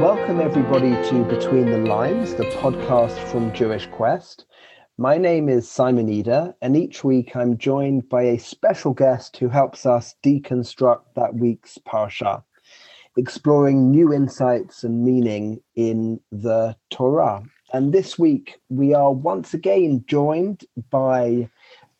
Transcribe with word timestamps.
Welcome, 0.00 0.40
everybody, 0.40 0.90
to 1.08 1.24
Between 1.24 1.66
the 1.66 1.78
Lines, 1.78 2.36
the 2.36 2.44
podcast 2.44 3.18
from 3.30 3.52
Jewish 3.52 3.88
Quest. 3.88 4.44
My 4.96 5.18
name 5.18 5.48
is 5.48 5.68
Simon 5.68 6.08
Eder, 6.08 6.54
and 6.62 6.76
each 6.76 7.02
week 7.02 7.34
I'm 7.34 7.58
joined 7.58 8.08
by 8.08 8.22
a 8.22 8.38
special 8.38 8.92
guest 8.94 9.38
who 9.38 9.48
helps 9.48 9.86
us 9.86 10.14
deconstruct 10.22 11.02
that 11.16 11.34
week's 11.34 11.78
Parsha, 11.78 12.44
exploring 13.16 13.90
new 13.90 14.12
insights 14.12 14.84
and 14.84 15.02
meaning 15.02 15.60
in 15.74 16.20
the 16.30 16.76
Torah. 16.90 17.42
And 17.72 17.92
this 17.92 18.18
week 18.18 18.58
we 18.68 18.94
are 18.94 19.12
once 19.12 19.54
again 19.54 20.04
joined 20.08 20.64
by 20.90 21.48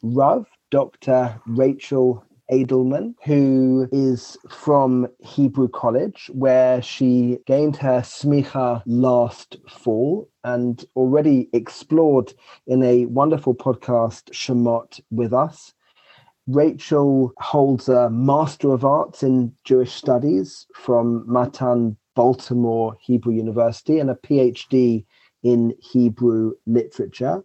Rav, 0.02 0.46
Dr. 0.72 1.40
Rachel 1.46 2.24
Adelman, 2.50 3.14
who 3.24 3.88
is 3.92 4.36
from 4.48 5.06
Hebrew 5.20 5.68
College, 5.68 6.28
where 6.34 6.82
she 6.82 7.38
gained 7.46 7.76
her 7.76 8.00
smicha 8.00 8.82
last 8.84 9.58
fall 9.68 10.28
and 10.42 10.84
already 10.96 11.48
explored 11.52 12.34
in 12.66 12.82
a 12.82 13.06
wonderful 13.06 13.54
podcast, 13.54 14.32
Shemot, 14.32 15.00
with 15.12 15.32
us. 15.32 15.72
Rachel 16.48 17.32
holds 17.38 17.88
a 17.88 18.10
Master 18.10 18.72
of 18.72 18.84
Arts 18.84 19.22
in 19.22 19.54
Jewish 19.62 19.92
Studies 19.92 20.66
from 20.74 21.24
Matan 21.30 21.96
Baltimore 22.16 22.96
Hebrew 23.00 23.34
University 23.34 24.00
and 24.00 24.10
a 24.10 24.16
PhD 24.16 25.04
in 25.42 25.74
Hebrew 25.80 26.52
literature. 26.66 27.44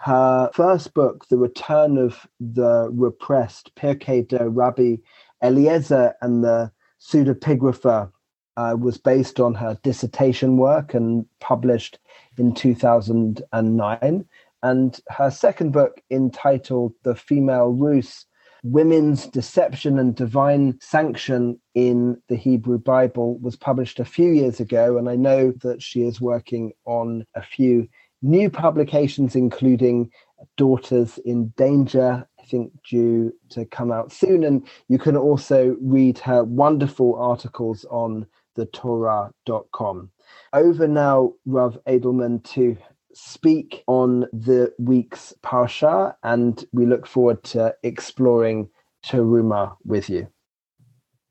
Her 0.00 0.50
first 0.52 0.94
book, 0.94 1.28
The 1.28 1.38
Return 1.38 1.96
of 1.96 2.26
the 2.40 2.90
Repressed, 2.92 3.74
Pirkei 3.76 4.26
de 4.26 4.48
Rabbi 4.48 4.96
Eliezer 5.42 6.14
and 6.20 6.42
the 6.42 6.72
Pseudepigrapha, 7.00 8.10
uh, 8.56 8.76
was 8.78 8.98
based 8.98 9.40
on 9.40 9.54
her 9.54 9.78
dissertation 9.82 10.56
work 10.56 10.92
and 10.94 11.24
published 11.40 11.98
in 12.36 12.54
2009. 12.54 14.24
And 14.64 15.00
her 15.08 15.30
second 15.30 15.72
book, 15.72 16.00
entitled 16.10 16.94
The 17.02 17.14
Female 17.14 17.68
Ruse, 17.68 18.26
Women's 18.62 19.26
Deception 19.26 19.98
and 19.98 20.14
Divine 20.14 20.78
Sanction 20.80 21.60
in 21.74 22.20
the 22.28 22.36
Hebrew 22.36 22.78
Bible, 22.78 23.38
was 23.38 23.56
published 23.56 23.98
a 23.98 24.04
few 24.04 24.30
years 24.30 24.60
ago. 24.60 24.98
And 24.98 25.08
I 25.08 25.16
know 25.16 25.52
that 25.62 25.82
she 25.82 26.02
is 26.02 26.20
working 26.20 26.72
on 26.84 27.26
a 27.34 27.42
few 27.42 27.88
new 28.22 28.48
publications, 28.48 29.34
including 29.34 30.10
Daughters 30.56 31.18
in 31.24 31.48
Danger, 31.56 32.26
I 32.38 32.44
think 32.44 32.72
due 32.88 33.32
to 33.50 33.64
come 33.64 33.90
out 33.90 34.12
soon. 34.12 34.44
And 34.44 34.66
you 34.88 34.98
can 34.98 35.16
also 35.16 35.76
read 35.80 36.18
her 36.18 36.44
wonderful 36.44 37.16
articles 37.16 37.84
on 37.90 38.26
the 38.54 38.66
Torah.com. 38.66 40.10
Over 40.52 40.86
now, 40.86 41.32
Rav 41.46 41.78
Adelman, 41.86 42.44
to 42.52 42.76
speak 43.14 43.82
on 43.86 44.26
the 44.32 44.72
week's 44.78 45.34
Parsha, 45.42 46.14
and 46.22 46.64
we 46.72 46.86
look 46.86 47.06
forward 47.06 47.42
to 47.44 47.74
exploring 47.82 48.68
Teruma 49.04 49.76
with 49.84 50.08
you. 50.08 50.28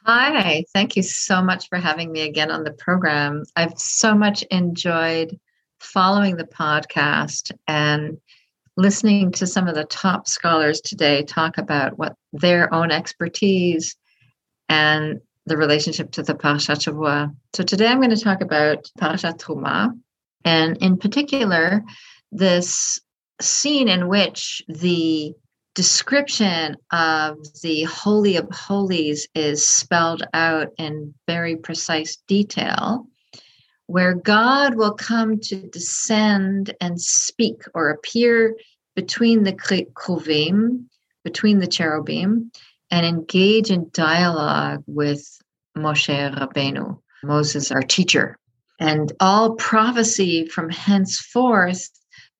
Hi, 0.06 0.66
thank 0.74 0.96
you 0.96 1.04
so 1.04 1.44
much 1.44 1.70
for 1.70 1.78
having 1.78 2.12
me 2.12 2.22
again 2.22 2.50
on 2.50 2.64
the 2.64 2.72
program. 2.72 3.44
I've 3.56 3.78
so 3.78 4.16
much 4.16 4.42
enjoyed 4.44 5.40
following 5.80 6.38
the 6.38 6.44
podcast 6.44 7.52
and 7.68 8.18
listening 8.78 9.32
to 9.34 9.46
some 9.46 9.68
of 9.68 9.76
the 9.76 9.84
top 9.84 10.28
scholars 10.28 10.82
today 10.82 11.24
talk 11.24 11.58
about 11.58 12.00
what 12.00 12.16
their 12.34 12.74
own 12.74 12.90
expertise 12.92 13.96
and 14.70 15.22
the 15.46 15.58
relationship 15.58 16.12
to 16.12 16.24
the 16.24 16.34
Parashat 16.34 16.80
Shavua. 16.80 17.36
So 17.54 17.64
today 17.64 17.88
I'm 17.88 18.00
going 18.00 18.10
to 18.12 18.18
talk 18.18 18.42
about 18.42 18.90
Parashat 19.00 19.38
Truma, 19.40 19.98
and 20.46 20.78
in 20.78 20.98
particular, 20.98 21.84
this 22.32 23.00
scene 23.40 23.88
in 23.88 24.08
which 24.08 24.62
the 24.68 25.34
description 25.74 26.76
of 26.92 27.38
the 27.62 27.84
Holy 27.84 28.36
of 28.38 28.48
Holies 28.52 29.28
is 29.34 29.68
spelled 29.68 30.24
out 30.34 30.70
in 30.78 31.14
very 31.28 31.56
precise 31.56 32.18
detail 32.28 33.08
where 33.92 34.14
God 34.14 34.76
will 34.76 34.94
come 34.94 35.40
to 35.42 35.68
descend 35.68 36.74
and 36.80 37.00
speak 37.00 37.64
or 37.74 37.90
appear 37.90 38.56
between 38.96 39.44
the 39.44 39.52
kruvim, 39.52 40.86
between 41.26 41.60
the 41.60 41.68
cherubim, 41.68 42.52
and 42.90 43.06
engage 43.06 43.70
in 43.70 43.90
dialogue 43.92 44.84
with 44.88 45.28
Moshe 45.78 46.08
Rabbeinu, 46.08 47.00
Moses, 47.24 47.70
our 47.72 47.82
teacher. 47.82 48.38
And 48.82 49.14
all 49.20 49.56
prophecy 49.56 50.48
from 50.48 50.70
henceforth 50.70 51.88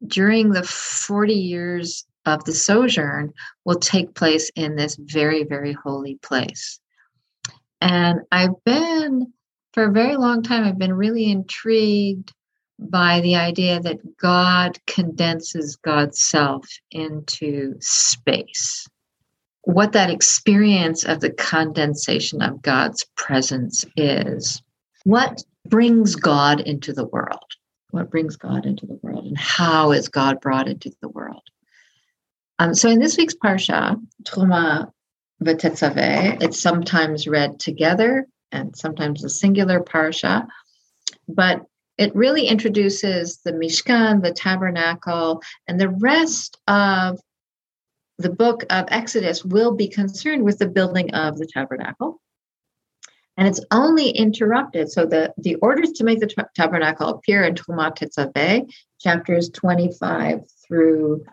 during 0.08 0.50
the 0.50 0.64
40 0.64 1.34
years 1.34 2.06
of 2.26 2.44
the 2.46 2.54
sojourn 2.54 3.32
will 3.64 3.80
take 3.80 4.16
place 4.16 4.50
in 4.56 4.76
this 4.76 4.98
very, 5.00 5.44
very 5.44 5.72
holy 5.72 6.16
place. 6.16 6.80
And 7.80 8.22
I've 8.32 8.64
been 8.66 9.32
for 9.74 9.84
a 9.86 9.92
very 9.92 10.18
long 10.18 10.42
time, 10.42 10.64
I've 10.64 10.80
been 10.80 10.94
really 10.94 11.32
intrigued 11.32 12.34
by 12.80 13.22
the 13.22 13.36
idea 13.36 13.80
that 13.80 14.18
God 14.18 14.80
condenses 14.88 15.76
God's 15.78 16.22
self 16.22 16.68
into 16.90 17.76
space. 17.80 18.88
What 19.64 19.92
that 19.92 20.10
experience 20.10 21.06
of 21.06 21.20
the 21.20 21.32
condensation 21.32 22.42
of 22.42 22.64
God's 22.64 23.06
presence 23.16 23.86
is. 23.96 24.62
What 25.04 25.44
brings 25.68 26.16
God 26.16 26.62
into 26.62 26.94
the 26.94 27.06
world? 27.06 27.46
What 27.92 28.10
brings 28.10 28.36
God 28.36 28.66
into 28.66 28.86
the 28.86 29.00
world? 29.02 29.26
And 29.26 29.38
how 29.38 29.92
is 29.92 30.08
God 30.08 30.40
brought 30.42 30.68
into 30.68 30.92
the 31.02 31.10
world? 31.10 31.44
Um, 32.60 32.74
so 32.74 32.90
in 32.90 33.00
this 33.00 33.18
week's 33.18 33.36
Parsha, 33.36 34.00
Truma 34.24 34.92
V'Tetzaveh, 35.44 36.42
it's 36.42 36.60
sometimes 36.60 37.28
read 37.28 37.60
together 37.60 38.28
and 38.52 38.76
sometimes 38.76 39.24
a 39.24 39.30
singular 39.30 39.80
parsha, 39.80 40.46
but 41.28 41.66
it 41.98 42.16
really 42.16 42.48
introduces 42.48 43.40
the 43.44 43.54
Mishkan, 43.54 44.24
the 44.24 44.32
tabernacle, 44.32 45.42
and 45.68 45.80
the 45.80 45.90
rest 45.90 46.60
of 46.68 47.20
the 48.18 48.30
book 48.30 48.64
of 48.70 48.86
Exodus 48.90 49.44
will 49.44 49.74
be 49.74 49.88
concerned 49.88 50.44
with 50.44 50.60
the 50.60 50.68
building 50.68 51.14
of 51.14 51.38
the 51.38 51.48
tabernacle. 51.48 52.22
And 53.38 53.48
it's 53.48 53.64
only 53.72 54.10
interrupted. 54.10 54.92
So 54.92 55.06
the, 55.06 55.34
the 55.38 55.56
orders 55.56 55.92
to 55.94 56.04
make 56.04 56.20
the 56.20 56.28
t- 56.28 56.36
tabernacle 56.56 57.08
appear 57.08 57.44
in 57.44 57.56
Trumat 57.56 57.98
Tetzaveh, 57.98 58.72
chapters 59.00 59.50
25 59.50 60.42
through 60.68 61.24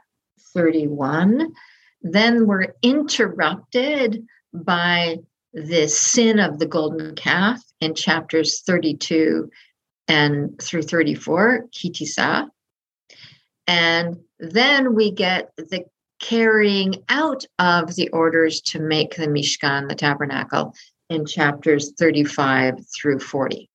31. 0.55 1.53
Then 2.03 2.47
we're 2.47 2.75
interrupted 2.83 4.25
by 4.53 5.19
the 5.53 5.89
sin 5.89 6.39
of 6.39 6.59
the 6.59 6.67
golden 6.67 7.15
calf 7.17 7.61
in 7.81 7.95
chapters 7.95 8.61
32 8.63 9.51
and 10.07 10.61
through 10.61 10.83
34, 10.83 11.67
Ki 11.73 11.91
Tisa. 11.91 12.49
And 13.67 14.17
then 14.39 14.95
we 14.95 15.11
get 15.11 15.51
the 15.57 15.85
carrying 16.21 17.05
out 17.09 17.45
of 17.59 17.95
the 17.95 18.09
orders 18.09 18.61
to 18.61 18.81
make 18.81 19.17
the 19.17 19.27
Mishkan, 19.27 19.89
the 19.89 19.95
tabernacle, 19.95 20.75
in 21.09 21.27
chapters 21.27 21.93
35 21.99 22.75
through 22.97 23.19
40. 23.21 23.69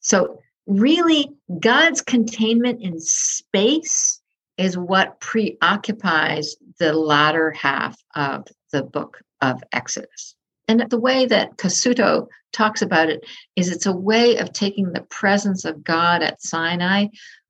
So, 0.00 0.40
really, 0.66 1.30
God's 1.60 2.00
containment 2.00 2.82
in 2.82 3.00
space 3.00 4.20
is 4.58 4.76
what 4.76 5.20
preoccupies 5.20 6.56
the 6.78 6.92
latter 6.92 7.50
half 7.50 7.96
of 8.14 8.46
the 8.72 8.82
book 8.82 9.20
of 9.40 9.62
Exodus. 9.72 10.34
And 10.68 10.88
the 10.88 11.00
way 11.00 11.26
that 11.26 11.56
Cassuto 11.56 12.28
talks 12.52 12.82
about 12.82 13.08
it 13.08 13.24
is 13.56 13.70
it's 13.70 13.86
a 13.86 13.92
way 13.92 14.36
of 14.36 14.52
taking 14.52 14.92
the 14.92 15.02
presence 15.02 15.64
of 15.64 15.82
God 15.82 16.22
at 16.22 16.42
Sinai 16.42 17.06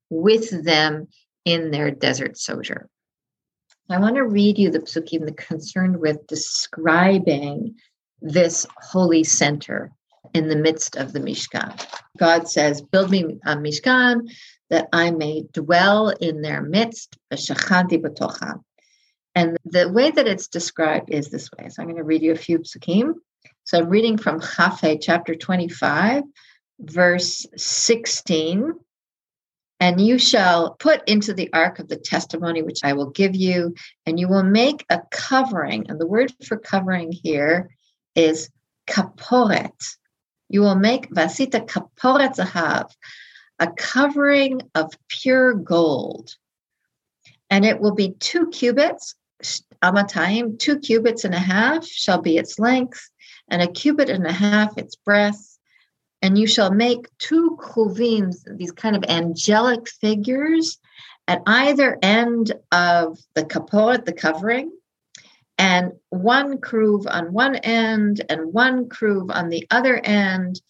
with 0.09 0.63
them 0.63 1.07
in 1.45 1.71
their 1.71 1.91
desert 1.91 2.37
sojourn. 2.37 2.87
I 3.89 3.99
want 3.99 4.15
to 4.15 4.23
read 4.23 4.57
you 4.57 4.71
the 4.71 4.79
psukim 4.79 5.25
that 5.25 5.37
concerned 5.37 5.99
with 5.99 6.25
describing 6.27 7.75
this 8.23 8.65
holy 8.77 9.23
center 9.23 9.91
in 10.33 10.47
the 10.47 10.55
midst 10.55 10.95
of 10.95 11.13
the 11.13 11.19
Mishkan. 11.19 11.79
God 12.17 12.47
says, 12.47 12.81
Build 12.81 13.11
me 13.11 13.39
a 13.45 13.55
Mishkan 13.55 14.31
that 14.69 14.87
I 14.91 15.11
may 15.11 15.43
dwell 15.51 16.09
in 16.09 16.41
their 16.41 16.61
midst. 16.61 17.17
And 19.35 19.57
the 19.65 19.89
way 19.91 20.11
that 20.11 20.27
it's 20.27 20.47
described 20.47 21.09
is 21.11 21.29
this 21.29 21.49
way. 21.51 21.69
So 21.69 21.81
I'm 21.81 21.87
going 21.87 21.97
to 21.97 22.03
read 22.03 22.23
you 22.23 22.31
a 22.31 22.35
few 22.35 22.59
psukim. 22.59 23.15
So 23.65 23.79
I'm 23.79 23.89
reading 23.89 24.17
from 24.17 24.39
Chafei, 24.39 24.99
chapter 25.01 25.35
25, 25.35 26.23
verse 26.79 27.45
16. 27.55 28.73
And 29.79 29.99
you 29.99 30.17
shall 30.17 30.75
put 30.75 31.07
into 31.09 31.33
the 31.33 31.51
ark 31.51 31.79
of 31.79 31.89
the 31.89 31.97
testimony, 31.97 32.61
which 32.61 32.79
I 32.83 32.93
will 32.93 33.09
give 33.09 33.35
you, 33.35 33.75
and 34.05 34.19
you 34.19 34.29
will 34.29 34.43
make 34.43 34.85
a 34.89 35.01
covering. 35.11 35.89
And 35.89 35.99
the 35.99 36.07
word 36.07 36.33
for 36.45 36.57
covering 36.57 37.11
here 37.11 37.69
is 38.15 38.49
kaporet. 38.87 39.97
You 40.49 40.61
will 40.61 40.75
make 40.75 41.09
vasita 41.09 41.65
kaporet 41.65 42.35
zahav, 42.35 42.91
a 43.59 43.67
covering 43.71 44.61
of 44.75 44.93
pure 45.07 45.53
gold. 45.53 46.35
And 47.49 47.65
it 47.65 47.79
will 47.79 47.93
be 47.93 48.15
two 48.19 48.47
cubits, 48.47 49.15
amatayim, 49.83 50.59
two 50.59 50.79
cubits 50.79 51.23
and 51.23 51.33
a 51.33 51.39
half 51.39 51.85
shall 51.85 52.21
be 52.21 52.37
its 52.37 52.59
length, 52.59 53.09
and 53.47 53.61
a 53.61 53.67
cubit 53.67 54.09
and 54.09 54.25
a 54.25 54.31
half 54.31 54.77
its 54.77 54.95
breadth 54.95 55.53
and 56.23 56.37
you 56.37 56.47
shall 56.47 56.71
make 56.71 57.09
two 57.19 57.57
kruvim, 57.59 58.33
these 58.55 58.71
kind 58.71 58.95
of 58.95 59.03
angelic 59.09 59.89
figures, 59.89 60.79
at 61.27 61.41
either 61.45 61.99
end 62.01 62.53
of 62.71 63.19
the 63.33 63.43
kaporet, 63.43 64.05
the 64.05 64.13
covering, 64.13 64.71
and 65.57 65.91
one 66.09 66.57
kruv 66.57 67.05
on 67.07 67.33
one 67.33 67.55
end 67.57 68.23
and 68.29 68.53
one 68.53 68.89
kruv 68.89 69.33
on 69.33 69.49
the 69.49 69.67
other 69.69 69.99
end. 70.03 70.61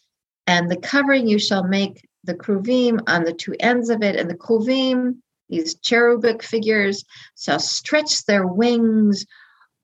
And 0.45 0.69
the 0.69 0.77
covering 0.77 1.27
you 1.27 1.39
shall 1.39 1.63
make 1.63 2.05
the 2.23 2.35
kruvim 2.35 2.99
on 3.07 3.23
the 3.23 3.33
two 3.33 3.55
ends 3.59 3.89
of 3.89 4.01
it, 4.01 4.15
and 4.15 4.29
the 4.29 4.35
kruvim, 4.35 5.17
these 5.49 5.75
cherubic 5.75 6.43
figures, 6.43 7.03
shall 7.37 7.59
stretch 7.59 8.25
their 8.25 8.45
wings 8.45 9.25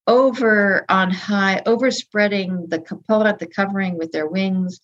over 0.07 0.85
on 0.89 1.11
high, 1.11 1.61
overspreading 1.65 2.67
the 2.67 2.79
kaporet, 2.79 3.39
the 3.39 3.47
covering 3.47 3.97
with 3.97 4.11
their 4.11 4.27
wings, 4.27 4.79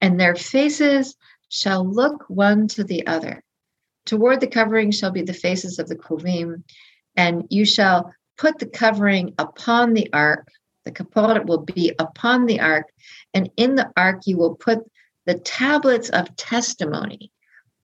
and 0.00 0.18
their 0.18 0.34
faces 0.34 1.16
shall 1.48 1.86
look 1.86 2.24
one 2.28 2.66
to 2.68 2.84
the 2.84 3.06
other. 3.06 3.42
Toward 4.06 4.40
the 4.40 4.46
covering 4.46 4.90
shall 4.90 5.10
be 5.10 5.22
the 5.22 5.32
faces 5.32 5.78
of 5.78 5.88
the 5.88 5.96
kruvim, 5.96 6.64
and 7.16 7.46
you 7.50 7.64
shall 7.64 8.12
put 8.36 8.58
the 8.58 8.66
covering 8.66 9.34
upon 9.38 9.94
the 9.94 10.12
ark. 10.12 10.48
The 10.84 10.92
kaporet 10.92 11.46
will 11.46 11.62
be 11.62 11.92
upon 11.98 12.46
the 12.46 12.60
ark, 12.60 12.86
and 13.32 13.50
in 13.56 13.74
the 13.74 13.90
ark 13.96 14.22
you 14.26 14.36
will 14.36 14.54
put 14.54 14.80
the 15.26 15.34
tablets 15.34 16.10
of 16.10 16.36
testimony 16.36 17.32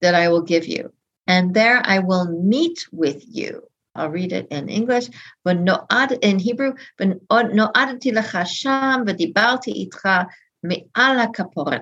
that 0.01 0.15
I 0.15 0.29
will 0.29 0.43
give 0.43 0.67
you. 0.67 0.93
And 1.27 1.55
there 1.55 1.81
I 1.85 2.01
will 2.01 2.27
meet 2.27 2.87
with 2.93 3.25
you. 3.27 3.63
I'll 3.95 4.11
read 4.11 4.33
it 4.33 4.49
in 4.51 4.69
English. 4.69 5.09
In 5.47 6.39
Hebrew. 6.39 6.75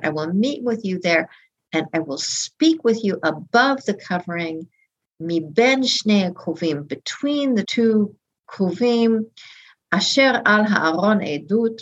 I 0.05 0.11
will 0.11 0.33
meet 0.33 0.63
with 0.63 0.85
you 0.85 1.01
there 1.01 1.29
and 1.73 1.87
I 1.93 1.99
will 1.99 2.19
speak 2.19 2.85
with 2.85 3.05
you 3.05 3.19
above 3.23 3.85
the 3.85 3.95
covering, 3.95 4.69
between 5.19 5.83
the 7.55 7.65
two 7.67 8.17
kruvim, 8.49 9.27
asher 9.93 10.43
al 10.45 10.65
ha'aron 10.65 11.21
edut, 11.21 11.81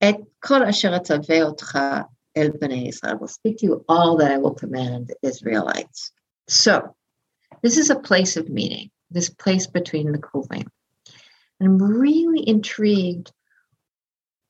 et 0.00 0.20
kol 0.40 0.62
asher 0.62 0.90
otcha 0.90 2.06
el 2.36 2.50
bnei 2.50 2.88
Israel. 2.88 3.12
I 3.12 3.16
will 3.16 3.28
speak 3.28 3.58
to 3.58 3.66
you 3.66 3.84
all 3.88 4.16
that 4.18 4.30
I 4.30 4.38
will 4.38 4.54
command 4.54 5.12
Israelites. 5.22 6.12
So, 6.48 6.94
this 7.62 7.76
is 7.76 7.90
a 7.90 7.98
place 7.98 8.36
of 8.36 8.48
meeting, 8.48 8.90
this 9.10 9.28
place 9.28 9.66
between 9.66 10.12
the 10.12 10.18
kruvim. 10.18 10.68
I'm 11.60 11.78
really 11.78 12.46
intrigued 12.46 13.32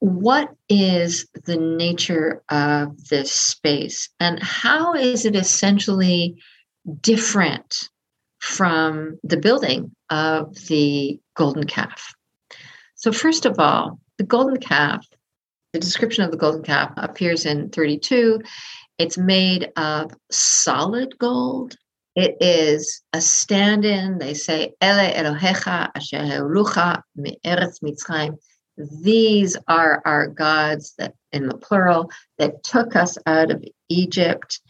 what 0.00 0.54
is 0.69 1.26
the 1.44 1.56
nature 1.56 2.43
of 2.49 3.08
this 3.08 3.32
space 3.32 4.11
and 4.20 4.40
how 4.40 4.94
is 4.94 5.25
it 5.25 5.34
essentially 5.34 6.40
different 7.00 7.88
from 8.38 9.19
the 9.25 9.37
building 9.37 9.90
of 10.11 10.54
the 10.66 11.19
golden 11.38 11.64
calf? 11.64 12.14
So, 12.96 13.12
first 13.12 13.46
of 13.46 13.58
all, 13.58 14.00
the 14.19 14.25
golden 14.25 14.58
calf, 14.58 15.06
the 15.73 15.79
description 15.79 16.25
of 16.25 16.32
the 16.32 16.37
golden 16.37 16.62
calf 16.62 16.93
appears 16.96 17.46
in 17.46 17.70
32. 17.70 18.40
It's 18.99 19.17
made 19.17 19.70
of 19.76 20.12
solid 20.31 21.17
gold. 21.19 21.76
It 22.17 22.37
is 22.40 23.02
a 23.12 23.20
stand 23.20 23.85
in, 23.85 24.19
they 24.19 24.35
say, 24.35 24.75
Ele 24.81 25.12
Elohecha 25.12 25.90
Asher 25.94 26.44
Me'eretz 27.17 27.81
Mitzrayim 27.85 28.37
these 29.02 29.56
are 29.67 30.00
our 30.05 30.29
gods 30.29 30.94
that 30.99 31.14
in 31.32 31.49
the 31.49 31.56
plural 31.56 32.11
that 32.38 32.62
took 32.62 32.94
us 32.94 33.19
out 33.26 33.50
of 33.50 33.64
Egypt 33.88 34.61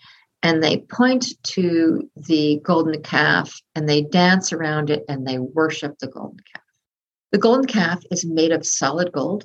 and 0.42 0.62
they 0.62 0.78
point 0.78 1.34
to 1.42 2.08
the 2.16 2.60
golden 2.62 3.02
calf 3.02 3.60
and 3.74 3.88
they 3.88 4.02
dance 4.02 4.52
around 4.52 4.90
it 4.90 5.04
and 5.08 5.26
they 5.26 5.38
worship 5.38 5.98
the 5.98 6.06
golden 6.06 6.38
calf. 6.52 6.62
The 7.32 7.38
golden 7.38 7.66
calf 7.66 8.02
is 8.10 8.24
made 8.24 8.52
of 8.52 8.64
solid 8.64 9.12
gold, 9.12 9.44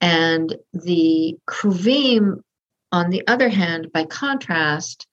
and 0.00 0.56
the 0.72 1.36
kruvim, 1.46 2.40
on 2.92 3.10
the 3.10 3.26
other 3.26 3.48
hand, 3.48 3.92
by 3.92 4.04
contrast, 4.04 5.06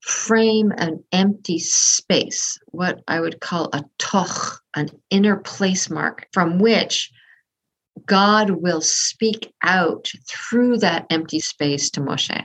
frame 0.00 0.72
an 0.76 1.02
empty 1.12 1.58
space, 1.58 2.58
what 2.66 3.02
I 3.08 3.20
would 3.20 3.40
call 3.40 3.70
a 3.72 3.84
toch, 3.98 4.60
an 4.74 4.88
inner 5.10 5.36
place 5.36 5.90
mark, 5.90 6.26
from 6.32 6.58
which 6.58 7.10
God 8.04 8.50
will 8.50 8.80
speak 8.80 9.52
out 9.62 10.12
through 10.28 10.78
that 10.78 11.06
empty 11.10 11.40
space 11.40 11.90
to 11.90 12.00
Moshe. 12.00 12.44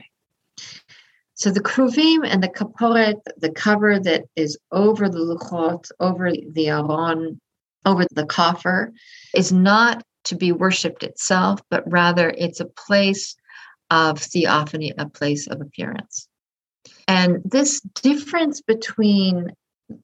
So 1.34 1.50
the 1.50 1.60
kruvim 1.60 2.26
and 2.26 2.42
the 2.42 2.48
kaporet, 2.48 3.20
the 3.38 3.50
cover 3.50 3.98
that 3.98 4.24
is 4.36 4.58
over 4.70 5.08
the 5.08 5.18
luchot, 5.18 5.90
over 5.98 6.30
the 6.30 6.68
aron, 6.68 7.40
over 7.86 8.04
the 8.12 8.26
coffer, 8.26 8.92
is 9.34 9.52
not 9.52 10.02
to 10.24 10.36
be 10.36 10.52
worshipped 10.52 11.02
itself, 11.02 11.60
but 11.70 11.90
rather 11.90 12.30
it's 12.30 12.60
a 12.60 12.66
place 12.66 13.34
of 13.90 14.18
theophany, 14.18 14.92
a 14.96 15.08
place 15.08 15.46
of 15.46 15.60
appearance. 15.60 16.28
And 17.08 17.42
this 17.44 17.80
difference 17.80 18.60
between 18.60 19.52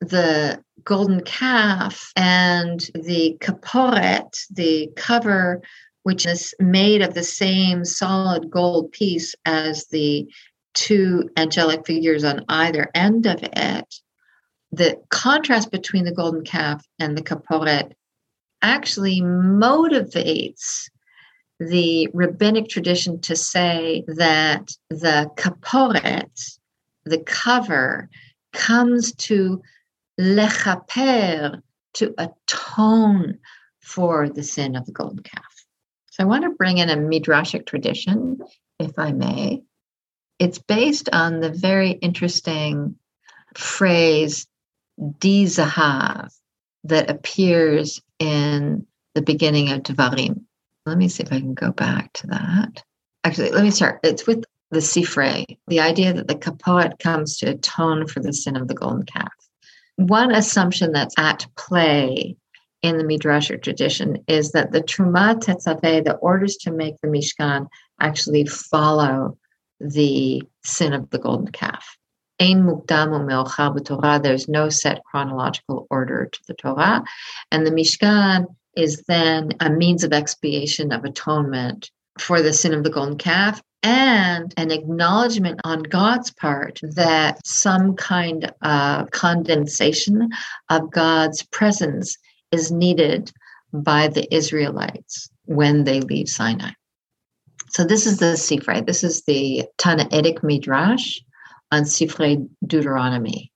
the 0.01 0.63
golden 0.85 1.23
calf 1.23 2.13
and 2.17 2.81
the 2.95 3.37
kaporet, 3.41 4.47
the 4.51 4.91
cover, 4.97 5.63
which 6.03 6.27
is 6.27 6.55
made 6.59 7.03
of 7.03 7.15
the 7.15 7.23
same 7.23 7.85
solid 7.85 8.51
gold 8.51 8.93
piece 8.93 9.35
as 9.45 9.87
the 9.87 10.27
two 10.79 11.29
angelic 11.37 11.85
figures 11.85 12.23
on 12.23 12.45
either 12.49 12.89
end 12.95 13.27
of 13.27 13.41
it, 13.43 13.95
the 14.71 14.97
contrast 15.11 15.73
between 15.73 16.05
the 16.05 16.15
golden 16.15 16.45
calf 16.45 16.87
and 17.01 17.19
the 17.19 17.23
kaporet 17.23 17.93
actually 18.63 19.21
motivates 19.21 20.89
the 21.59 22.09
rabbinic 22.15 22.69
tradition 22.69 23.21
to 23.21 23.35
say 23.35 24.05
that 24.07 24.69
the 24.89 25.29
kaporet, 25.37 26.59
the 27.05 27.19
cover, 27.19 28.09
comes 28.53 29.13
to 29.15 29.61
lechaper, 30.21 31.61
to 31.95 32.15
atone 32.19 33.37
for 33.81 34.29
the 34.29 34.45
sin 34.45 34.77
of 34.77 34.87
the 34.87 34.93
golden 34.93 35.25
calf. 35.25 35.67
So 36.13 36.23
I 36.23 36.27
want 36.27 36.45
to 36.45 36.51
bring 36.51 36.79
in 36.79 36.89
a 36.89 36.97
midrashic 36.97 37.67
tradition, 37.67 38.39
if 38.79 38.97
I 38.97 39.11
may. 39.11 39.63
It's 40.39 40.59
based 40.59 41.09
on 41.13 41.41
the 41.41 41.51
very 41.51 41.91
interesting 41.91 42.97
phrase 43.57 44.47
dizahav 45.01 46.33
that 46.85 47.11
appears 47.11 48.01
in 48.19 48.87
the 49.15 49.23
beginning 49.23 49.71
of 49.71 49.83
Devarim. 49.83 50.43
Let 50.87 50.99
me 50.99 51.09
see 51.09 51.23
if 51.23 51.33
I 51.33 51.41
can 51.41 51.55
go 51.55 51.73
back 51.73 52.13
to 52.15 52.29
that. 52.29 52.83
Actually, 53.25 53.51
let 53.51 53.65
me 53.65 53.71
start. 53.71 54.01
It's 54.05 54.27
with 54.27 54.45
the 54.71 54.79
sifrei, 54.79 55.59
the 55.67 55.81
idea 55.81 56.13
that 56.13 56.29
the 56.29 56.35
kaporet 56.35 56.99
comes 56.99 57.39
to 57.39 57.51
atone 57.51 58.07
for 58.07 58.21
the 58.21 58.33
sin 58.33 58.57
of 58.57 58.69
the 58.69 58.75
golden 58.75 59.05
calf 59.05 59.33
one 59.99 60.31
assumption 60.31 60.93
that's 60.93 61.15
at 61.19 61.45
play 61.57 62.37
in 62.83 62.99
the 62.99 63.05
Midrashic 63.05 63.63
tradition 63.63 64.23
is 64.29 64.53
that 64.53 64.71
the 64.71 64.81
Truma 64.81 65.35
Tetzaveh, 65.41 66.05
the 66.05 66.15
orders 66.15 66.57
to 66.59 66.71
make 66.71 66.95
the 67.01 67.09
Mishkan, 67.09 67.67
actually 68.01 68.47
follow 68.47 69.37
the 69.81 70.43
sin 70.65 70.93
of 70.93 71.11
the 71.11 71.19
golden 71.19 71.49
calf. 71.49 71.97
Ein 72.41 72.63
mukdam 72.65 73.85
Torah. 73.85 74.21
There's 74.23 74.49
no 74.49 74.69
set 74.69 75.03
chronological 75.05 75.87
order 75.91 76.27
to 76.27 76.41
the 76.47 76.55
Torah, 76.55 77.03
and 77.51 77.67
the 77.67 77.71
Mishkan 77.71 78.47
is 78.77 79.03
then 79.09 79.51
a 79.61 79.71
means 79.71 80.05
of 80.05 80.13
expiation 80.13 80.93
of 80.93 81.05
atonement 81.05 81.91
for 82.19 82.43
the 82.43 82.53
sin 82.53 82.75
of 82.75 82.85
the 82.85 82.91
golden 82.91 83.19
calf 83.19 83.61
and 83.83 84.53
an 84.57 84.71
acknowledgement 84.71 85.61
on 85.65 85.83
God's 85.83 86.31
part 86.33 86.81
that 86.83 87.45
some 87.47 87.95
kind 87.95 88.53
of 88.63 89.11
condensation 89.11 90.31
of 90.69 90.91
God's 90.91 91.43
presence 91.45 92.17
is 92.51 92.71
needed 92.73 93.33
by 93.73 94.09
the 94.09 94.33
Israelites 94.35 95.31
when 95.45 95.85
they 95.85 96.01
leave 96.01 96.29
Sinai. 96.29 96.71
So 97.71 97.85
this 97.85 98.07
is 98.07 98.19
the 98.19 98.37
Sifrei. 98.37 98.85
This 98.85 99.05
is 99.05 99.23
the 99.23 99.65
Tannaitic 99.79 100.43
Midrash 100.43 101.21
on 101.71 101.83
Sifrei 101.83 102.49
Deuteronomy. 102.67 103.53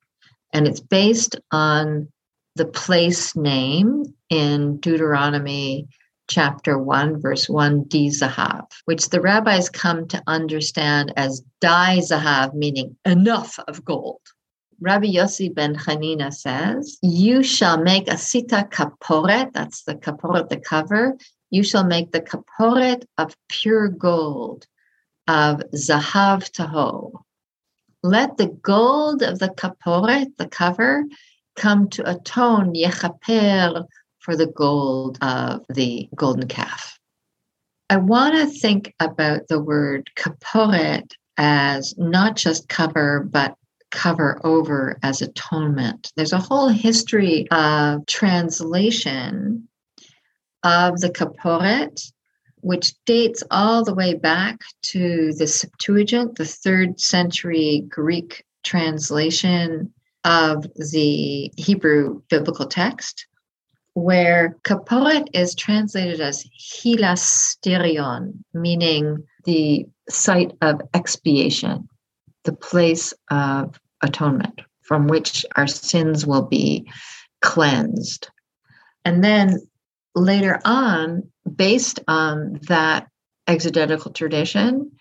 And 0.53 0.67
it's 0.67 0.79
based 0.79 1.35
on 1.51 2.09
the 2.55 2.65
place 2.65 3.35
name 3.35 4.13
in 4.29 4.77
Deuteronomy 4.77 5.87
chapter 6.29 6.77
1, 6.77 7.21
verse 7.21 7.49
1, 7.49 7.85
Di 7.85 8.09
Zahav, 8.09 8.65
which 8.85 9.09
the 9.09 9.19
rabbis 9.19 9.69
come 9.69 10.07
to 10.07 10.21
understand 10.27 11.11
as 11.17 11.43
Dai 11.59 11.97
Zahav, 11.97 12.53
meaning 12.53 12.95
enough 13.05 13.59
of 13.67 13.83
gold. 13.83 14.21
Rabbi 14.79 15.07
Yossi 15.07 15.53
ben 15.53 15.75
Chanina 15.75 16.33
says, 16.33 16.97
You 17.01 17.41
shall 17.41 17.81
make 17.81 18.07
a 18.07 18.17
sita 18.17 18.67
kaporet, 18.69 19.53
that's 19.53 19.83
the 19.83 19.95
kaporet, 19.95 20.49
the 20.49 20.57
cover. 20.57 21.17
You 21.53 21.61
shall 21.61 21.83
make 21.83 22.11
the 22.11 22.19
kaporet 22.19 23.05
of 23.19 23.37
pure 23.47 23.87
gold, 23.87 24.65
of 25.27 25.61
zahav 25.75 26.49
taho. 26.51 27.21
Let 28.01 28.37
the 28.37 28.47
gold 28.47 29.21
of 29.21 29.37
the 29.37 29.49
kaporet, 29.49 30.35
the 30.39 30.47
cover, 30.47 31.03
come 31.55 31.89
to 31.89 32.09
atone 32.09 32.73
yechaper 32.73 33.85
for 34.17 34.35
the 34.35 34.47
gold 34.47 35.19
of 35.21 35.63
the 35.69 36.09
golden 36.15 36.47
calf. 36.47 36.97
I 37.87 37.97
want 37.97 38.33
to 38.33 38.47
think 38.47 38.95
about 38.99 39.47
the 39.47 39.61
word 39.61 40.09
kaporet 40.15 41.11
as 41.37 41.93
not 41.99 42.35
just 42.35 42.67
cover, 42.67 43.19
but 43.19 43.53
cover 43.91 44.41
over 44.43 44.97
as 45.03 45.21
atonement. 45.21 46.11
There's 46.15 46.33
a 46.33 46.39
whole 46.39 46.69
history 46.69 47.47
of 47.51 48.07
translation 48.07 49.67
of 50.63 50.99
the 51.01 51.09
kaporet, 51.09 52.11
which 52.61 52.93
dates 53.05 53.43
all 53.51 53.83
the 53.83 53.93
way 53.93 54.13
back 54.13 54.59
to 54.81 55.33
the 55.33 55.47
Septuagint, 55.47 56.35
the 56.35 56.45
third 56.45 56.99
century 56.99 57.85
Greek 57.89 58.45
translation 58.63 59.93
of 60.23 60.63
the 60.75 61.51
Hebrew 61.57 62.21
biblical 62.29 62.65
text, 62.65 63.27
where 63.93 64.57
kaporet 64.63 65.27
is 65.33 65.55
translated 65.55 66.21
as 66.21 66.45
hilasterion, 66.57 68.33
meaning 68.53 69.23
the 69.43 69.85
site 70.09 70.53
of 70.61 70.81
expiation, 70.93 71.87
the 72.45 72.53
place 72.53 73.13
of 73.29 73.79
atonement 74.01 74.61
from 74.81 75.07
which 75.07 75.45
our 75.55 75.67
sins 75.67 76.25
will 76.25 76.45
be 76.45 76.89
cleansed. 77.41 78.29
And 79.05 79.23
then 79.23 79.59
later 80.15 80.59
on, 80.65 81.29
based 81.55 81.99
on 82.07 82.59
that 82.67 83.07
exegetical 83.47 84.11
tradition, 84.11 84.91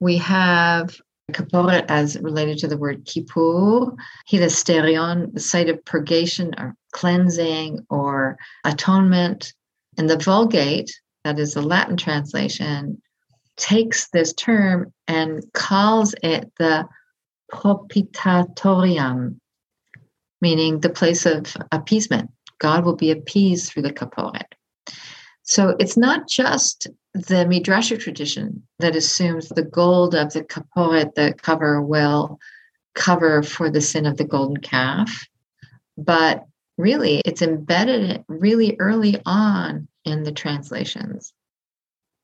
we 0.00 0.16
have 0.18 0.96
Kaporet 1.32 1.86
as 1.88 2.18
related 2.20 2.58
to 2.58 2.68
the 2.68 2.76
word 2.76 3.06
kippur, 3.06 3.94
hilasterion, 4.30 5.32
the 5.32 5.40
site 5.40 5.68
of 5.68 5.84
purgation 5.84 6.54
or 6.58 6.74
cleansing 6.92 7.86
or 7.88 8.36
atonement. 8.64 9.52
And 9.96 10.10
the 10.10 10.18
Vulgate, 10.18 10.90
that 11.24 11.38
is 11.38 11.54
the 11.54 11.62
Latin 11.62 11.96
translation, 11.96 13.00
takes 13.56 14.08
this 14.10 14.32
term 14.32 14.92
and 15.08 15.42
calls 15.54 16.14
it 16.22 16.52
the 16.58 16.86
propitiatorium, 17.52 19.36
meaning 20.40 20.80
the 20.80 20.90
place 20.90 21.24
of 21.24 21.56
appeasement. 21.72 22.30
God 22.58 22.84
will 22.84 22.96
be 22.96 23.10
appeased 23.10 23.70
through 23.70 23.82
the 23.82 23.92
kaporet. 23.92 24.52
So 25.42 25.76
it's 25.78 25.96
not 25.96 26.28
just 26.28 26.88
the 27.12 27.44
Midrashic 27.44 28.00
tradition 28.00 28.62
that 28.78 28.96
assumes 28.96 29.48
the 29.48 29.62
gold 29.62 30.14
of 30.14 30.32
the 30.32 30.42
kaporet, 30.42 31.14
the 31.14 31.34
cover, 31.36 31.82
will 31.82 32.38
cover 32.94 33.42
for 33.42 33.70
the 33.70 33.80
sin 33.80 34.06
of 34.06 34.16
the 34.16 34.24
golden 34.24 34.56
calf, 34.56 35.26
but 35.98 36.46
really 36.78 37.20
it's 37.24 37.42
embedded 37.42 38.24
really 38.28 38.76
early 38.78 39.20
on 39.26 39.86
in 40.04 40.22
the 40.22 40.32
translations. 40.32 41.32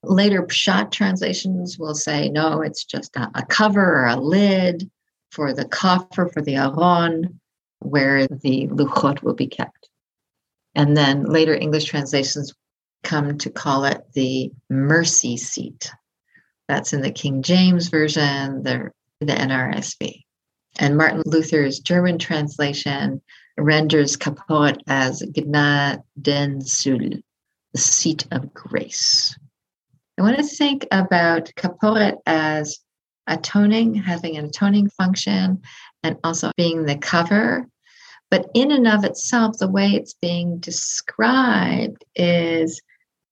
Later 0.02 0.42
Pshat 0.42 0.90
translations 0.90 1.78
will 1.78 1.94
say, 1.94 2.30
no, 2.30 2.62
it's 2.62 2.84
just 2.84 3.14
a, 3.16 3.30
a 3.34 3.44
cover 3.44 3.84
or 3.84 4.06
a 4.06 4.16
lid 4.16 4.90
for 5.30 5.52
the 5.52 5.66
coffer, 5.66 6.26
for 6.28 6.40
the 6.40 6.56
aron, 6.56 7.38
where 7.80 8.26
the 8.26 8.66
luchot 8.68 9.22
will 9.22 9.34
be 9.34 9.46
kept. 9.46 9.89
And 10.74 10.96
then 10.96 11.24
later 11.24 11.54
English 11.54 11.84
translations 11.84 12.54
come 13.02 13.38
to 13.38 13.50
call 13.50 13.84
it 13.84 14.02
the 14.14 14.52
mercy 14.68 15.36
seat. 15.36 15.90
That's 16.68 16.92
in 16.92 17.00
the 17.00 17.10
King 17.10 17.42
James 17.42 17.88
Version, 17.88 18.62
the, 18.62 18.90
the 19.20 19.32
NRSV. 19.32 20.22
And 20.78 20.96
Martin 20.96 21.22
Luther's 21.26 21.80
German 21.80 22.18
translation 22.18 23.20
renders 23.58 24.16
Kaporet 24.16 24.78
as 24.86 25.22
Gnadenstuhl, 25.22 27.22
the 27.72 27.80
seat 27.80 28.26
of 28.30 28.54
grace. 28.54 29.36
I 30.18 30.22
want 30.22 30.36
to 30.36 30.44
think 30.44 30.86
about 30.90 31.50
Kaporet 31.56 32.18
as 32.26 32.78
atoning, 33.26 33.94
having 33.94 34.36
an 34.36 34.46
atoning 34.46 34.90
function, 34.90 35.62
and 36.02 36.18
also 36.22 36.52
being 36.56 36.84
the 36.84 36.98
cover. 36.98 37.66
But 38.30 38.48
in 38.54 38.70
and 38.70 38.86
of 38.86 39.04
itself, 39.04 39.58
the 39.58 39.68
way 39.68 39.88
it's 39.88 40.14
being 40.14 40.58
described 40.58 42.04
is 42.14 42.80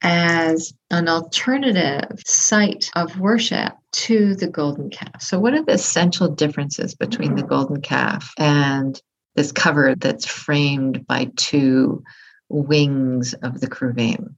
as 0.02 0.72
an 0.90 1.08
alternative 1.08 2.20
site 2.26 2.90
of 2.94 3.18
worship 3.18 3.74
to 3.92 4.34
the 4.34 4.48
golden 4.48 4.90
calf. 4.90 5.22
So, 5.22 5.38
what 5.38 5.54
are 5.54 5.62
the 5.62 5.72
essential 5.72 6.28
differences 6.28 6.94
between 6.94 7.36
the 7.36 7.42
golden 7.42 7.80
calf 7.80 8.32
and 8.38 9.00
this 9.34 9.52
cover 9.52 9.94
that's 9.96 10.26
framed 10.26 11.06
by 11.06 11.30
two 11.36 12.02
wings 12.48 13.34
of 13.34 13.60
the 13.60 13.68
Kruvim? 13.68 14.34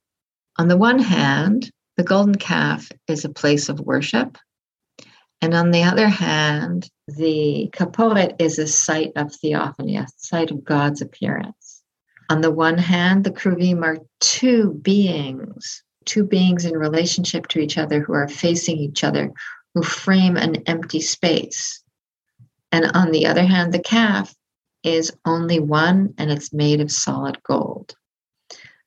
On 0.58 0.68
the 0.68 0.76
one 0.76 0.98
hand, 0.98 1.70
the 1.96 2.04
golden 2.04 2.34
calf 2.34 2.90
is 3.08 3.24
a 3.24 3.30
place 3.30 3.68
of 3.68 3.80
worship 3.80 4.38
and 5.42 5.54
on 5.54 5.70
the 5.70 5.82
other 5.82 6.08
hand, 6.08 6.90
the 7.08 7.70
kaporet 7.72 8.36
is 8.38 8.58
a 8.58 8.66
site 8.66 9.12
of 9.16 9.32
theophany, 9.34 9.96
a 9.96 10.06
site 10.16 10.50
of 10.50 10.64
God's 10.64 11.00
appearance. 11.00 11.82
On 12.28 12.42
the 12.42 12.50
one 12.50 12.76
hand, 12.76 13.24
the 13.24 13.30
kruvim 13.30 13.82
are 13.82 13.98
two 14.20 14.74
beings, 14.82 15.82
two 16.04 16.24
beings 16.24 16.64
in 16.64 16.76
relationship 16.76 17.48
to 17.48 17.58
each 17.58 17.78
other 17.78 18.00
who 18.00 18.12
are 18.12 18.28
facing 18.28 18.76
each 18.76 19.02
other, 19.02 19.32
who 19.74 19.82
frame 19.82 20.36
an 20.36 20.56
empty 20.66 21.00
space. 21.00 21.82
And 22.70 22.90
on 22.94 23.10
the 23.10 23.26
other 23.26 23.44
hand, 23.44 23.72
the 23.72 23.82
calf 23.82 24.34
is 24.84 25.12
only 25.24 25.58
one 25.58 26.14
and 26.18 26.30
it's 26.30 26.52
made 26.52 26.80
of 26.80 26.92
solid 26.92 27.42
gold. 27.42 27.94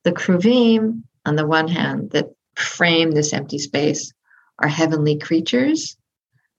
The 0.03 0.11
kruvim, 0.11 1.03
on 1.25 1.35
the 1.35 1.47
one 1.47 1.67
hand, 1.67 2.11
that 2.11 2.33
frame 2.55 3.11
this 3.11 3.33
empty 3.33 3.57
space 3.57 4.13
are 4.59 4.67
heavenly 4.67 5.17
creatures 5.17 5.97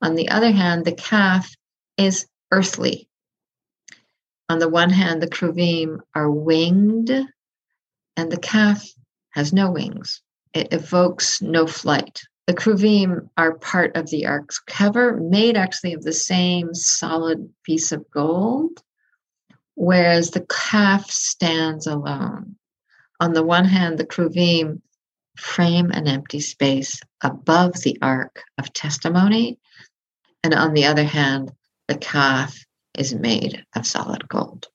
on 0.02 0.14
the 0.14 0.28
other 0.28 0.50
hand, 0.50 0.84
the 0.84 0.92
calf 0.92 1.54
is 1.96 2.26
earthly. 2.50 3.08
On 4.48 4.58
the 4.58 4.68
one 4.68 4.90
hand, 4.90 5.22
the 5.22 5.28
kruvim 5.28 6.00
are 6.14 6.30
winged, 6.30 7.10
and 8.16 8.30
the 8.30 8.38
calf 8.38 8.86
has 9.30 9.52
no 9.52 9.70
wings. 9.70 10.20
It 10.52 10.72
evokes 10.72 11.40
no 11.40 11.66
flight. 11.66 12.20
The 12.46 12.54
kruvim 12.54 13.28
are 13.38 13.58
part 13.58 13.96
of 13.96 14.10
the 14.10 14.26
ark's 14.26 14.58
cover, 14.58 15.16
made 15.16 15.56
actually 15.56 15.94
of 15.94 16.02
the 16.02 16.12
same 16.12 16.74
solid 16.74 17.50
piece 17.64 17.90
of 17.90 18.08
gold, 18.10 18.82
whereas 19.74 20.30
the 20.30 20.46
calf 20.48 21.10
stands 21.10 21.86
alone. 21.86 22.56
On 23.20 23.32
the 23.32 23.42
one 23.42 23.64
hand, 23.64 23.98
the 23.98 24.06
kruvim 24.06 24.82
frame 25.36 25.90
an 25.90 26.06
empty 26.06 26.40
space 26.40 27.00
above 27.22 27.80
the 27.80 27.96
ark 28.02 28.44
of 28.58 28.72
testimony, 28.72 29.58
and 30.44 30.52
on 30.54 30.74
the 30.74 30.84
other 30.84 31.04
hand, 31.04 31.50
the 31.88 31.96
calf 31.96 32.64
is 32.96 33.14
made 33.14 33.64
of 33.74 33.86
solid 33.86 34.28
gold. 34.28 34.68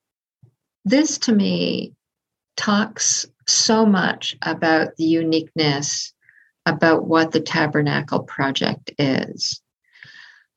This 0.84 1.20
to 1.20 1.32
me 1.32 1.94
talks 2.58 3.28
so 3.48 3.86
much 3.86 4.36
about 4.42 4.96
the 4.98 5.06
uniqueness 5.06 6.12
about 6.66 7.08
what 7.08 7.32
the 7.32 7.40
Tabernacle 7.40 8.24
Project 8.24 8.92
is. 8.98 9.62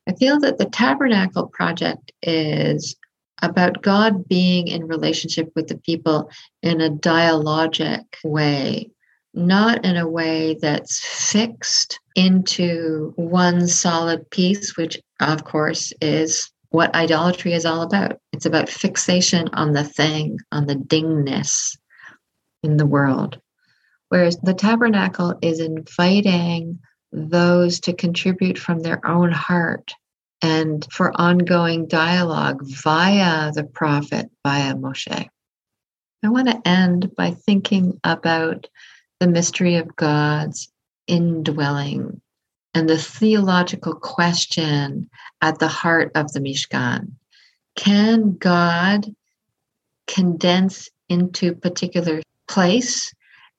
I 0.09 0.13
feel 0.13 0.39
that 0.41 0.57
the 0.57 0.65
Tabernacle 0.65 1.47
Project 1.47 2.11
is 2.23 2.95
about 3.41 3.83
God 3.83 4.27
being 4.27 4.67
in 4.67 4.87
relationship 4.87 5.51
with 5.55 5.67
the 5.67 5.77
people 5.77 6.31
in 6.63 6.81
a 6.81 6.89
dialogic 6.89 8.05
way, 8.23 8.89
not 9.33 9.83
in 9.83 9.97
a 9.97 10.07
way 10.07 10.57
that's 10.61 10.99
fixed 11.31 11.99
into 12.15 13.13
one 13.15 13.67
solid 13.67 14.29
piece, 14.29 14.77
which 14.77 15.01
of 15.19 15.43
course 15.43 15.91
is 16.01 16.51
what 16.69 16.93
idolatry 16.95 17.53
is 17.53 17.65
all 17.65 17.81
about. 17.81 18.19
It's 18.31 18.45
about 18.45 18.69
fixation 18.69 19.47
on 19.53 19.73
the 19.73 19.83
thing, 19.83 20.39
on 20.51 20.67
the 20.67 20.75
dingness 20.75 21.75
in 22.61 22.77
the 22.77 22.85
world. 22.85 23.39
Whereas 24.09 24.37
the 24.37 24.53
tabernacle 24.53 25.35
is 25.41 25.59
inviting 25.59 26.79
those 27.11 27.79
to 27.81 27.93
contribute 27.93 28.57
from 28.57 28.79
their 28.79 29.05
own 29.07 29.31
heart 29.31 29.93
and 30.41 30.85
for 30.91 31.19
ongoing 31.19 31.87
dialogue 31.87 32.61
via 32.63 33.51
the 33.51 33.63
prophet, 33.63 34.29
via 34.45 34.75
Moshe. 34.75 35.27
I 36.23 36.29
want 36.29 36.47
to 36.47 36.61
end 36.67 37.15
by 37.15 37.31
thinking 37.31 37.99
about 38.03 38.67
the 39.23 39.29
mystery 39.29 39.77
of 39.77 39.95
God's 39.95 40.69
indwelling 41.07 42.19
and 42.73 42.89
the 42.89 42.97
theological 42.97 43.95
question 43.95 45.09
at 45.41 45.59
the 45.59 45.69
heart 45.69 46.11
of 46.13 46.33
the 46.33 46.41
Mishkan. 46.41 47.13
Can 47.77 48.33
God 48.33 49.15
condense 50.07 50.89
into 51.07 51.55
particular 51.55 52.21
place 52.49 53.13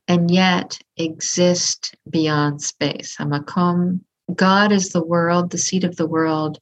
and 0.07 0.31
yet 0.31 0.79
exist 0.99 1.95
beyond 2.11 2.61
space? 2.61 3.17
Hamakom, 3.17 4.01
God 4.35 4.71
is 4.71 4.91
the 4.91 5.03
world, 5.03 5.51
the 5.51 5.57
seat 5.57 5.85
of 5.85 5.97
the 5.97 6.07
world, 6.07 6.59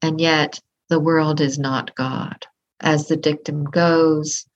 and 0.00 0.18
yet 0.18 0.58
the 0.88 0.98
world 0.98 1.42
is 1.42 1.58
not 1.58 1.94
God. 1.94 2.46
As 2.80 3.08
the 3.08 3.18
dictum 3.18 3.64
goes, 3.64 4.46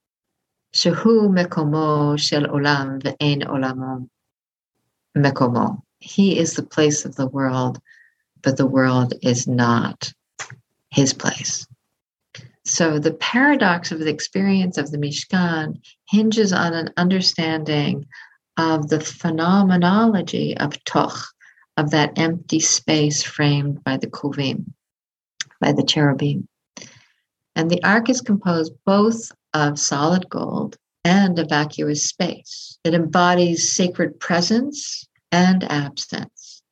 Shehu 0.72 1.28
mekomo 1.28 2.18
shel 2.18 2.44
olam 2.44 3.02
ve'en 3.02 3.42
olamo 3.46 4.08
mekomo. 5.16 5.82
He 5.98 6.38
is 6.38 6.54
the 6.54 6.62
place 6.62 7.04
of 7.04 7.16
the 7.16 7.26
world, 7.26 7.80
but 8.42 8.56
the 8.56 8.66
world 8.66 9.14
is 9.22 9.46
not 9.46 10.12
his 10.90 11.12
place. 11.12 11.66
So 12.64 12.98
the 12.98 13.14
paradox 13.14 13.90
of 13.90 13.98
the 13.98 14.10
experience 14.10 14.78
of 14.78 14.90
the 14.90 14.98
Mishkan 14.98 15.80
hinges 16.08 16.52
on 16.52 16.72
an 16.72 16.90
understanding 16.96 18.06
of 18.56 18.88
the 18.88 19.00
phenomenology 19.00 20.56
of 20.56 20.82
Toch, 20.84 21.26
of 21.76 21.90
that 21.90 22.12
empty 22.16 22.60
space 22.60 23.22
framed 23.22 23.82
by 23.82 23.96
the 23.96 24.06
Kruvim, 24.06 24.72
by 25.60 25.72
the 25.72 25.82
cherubim. 25.82 26.46
And 27.56 27.70
the 27.70 27.82
ark 27.82 28.08
is 28.08 28.20
composed 28.20 28.72
both 28.84 29.32
of 29.54 29.78
solid 29.78 30.28
gold 30.28 30.76
and 31.04 31.38
a 31.38 31.44
vacuous 31.44 32.02
space. 32.02 32.78
It 32.84 32.94
embodies 32.94 33.72
sacred 33.72 34.20
presence 34.20 35.06
and 35.32 35.64
absence. 35.64 36.62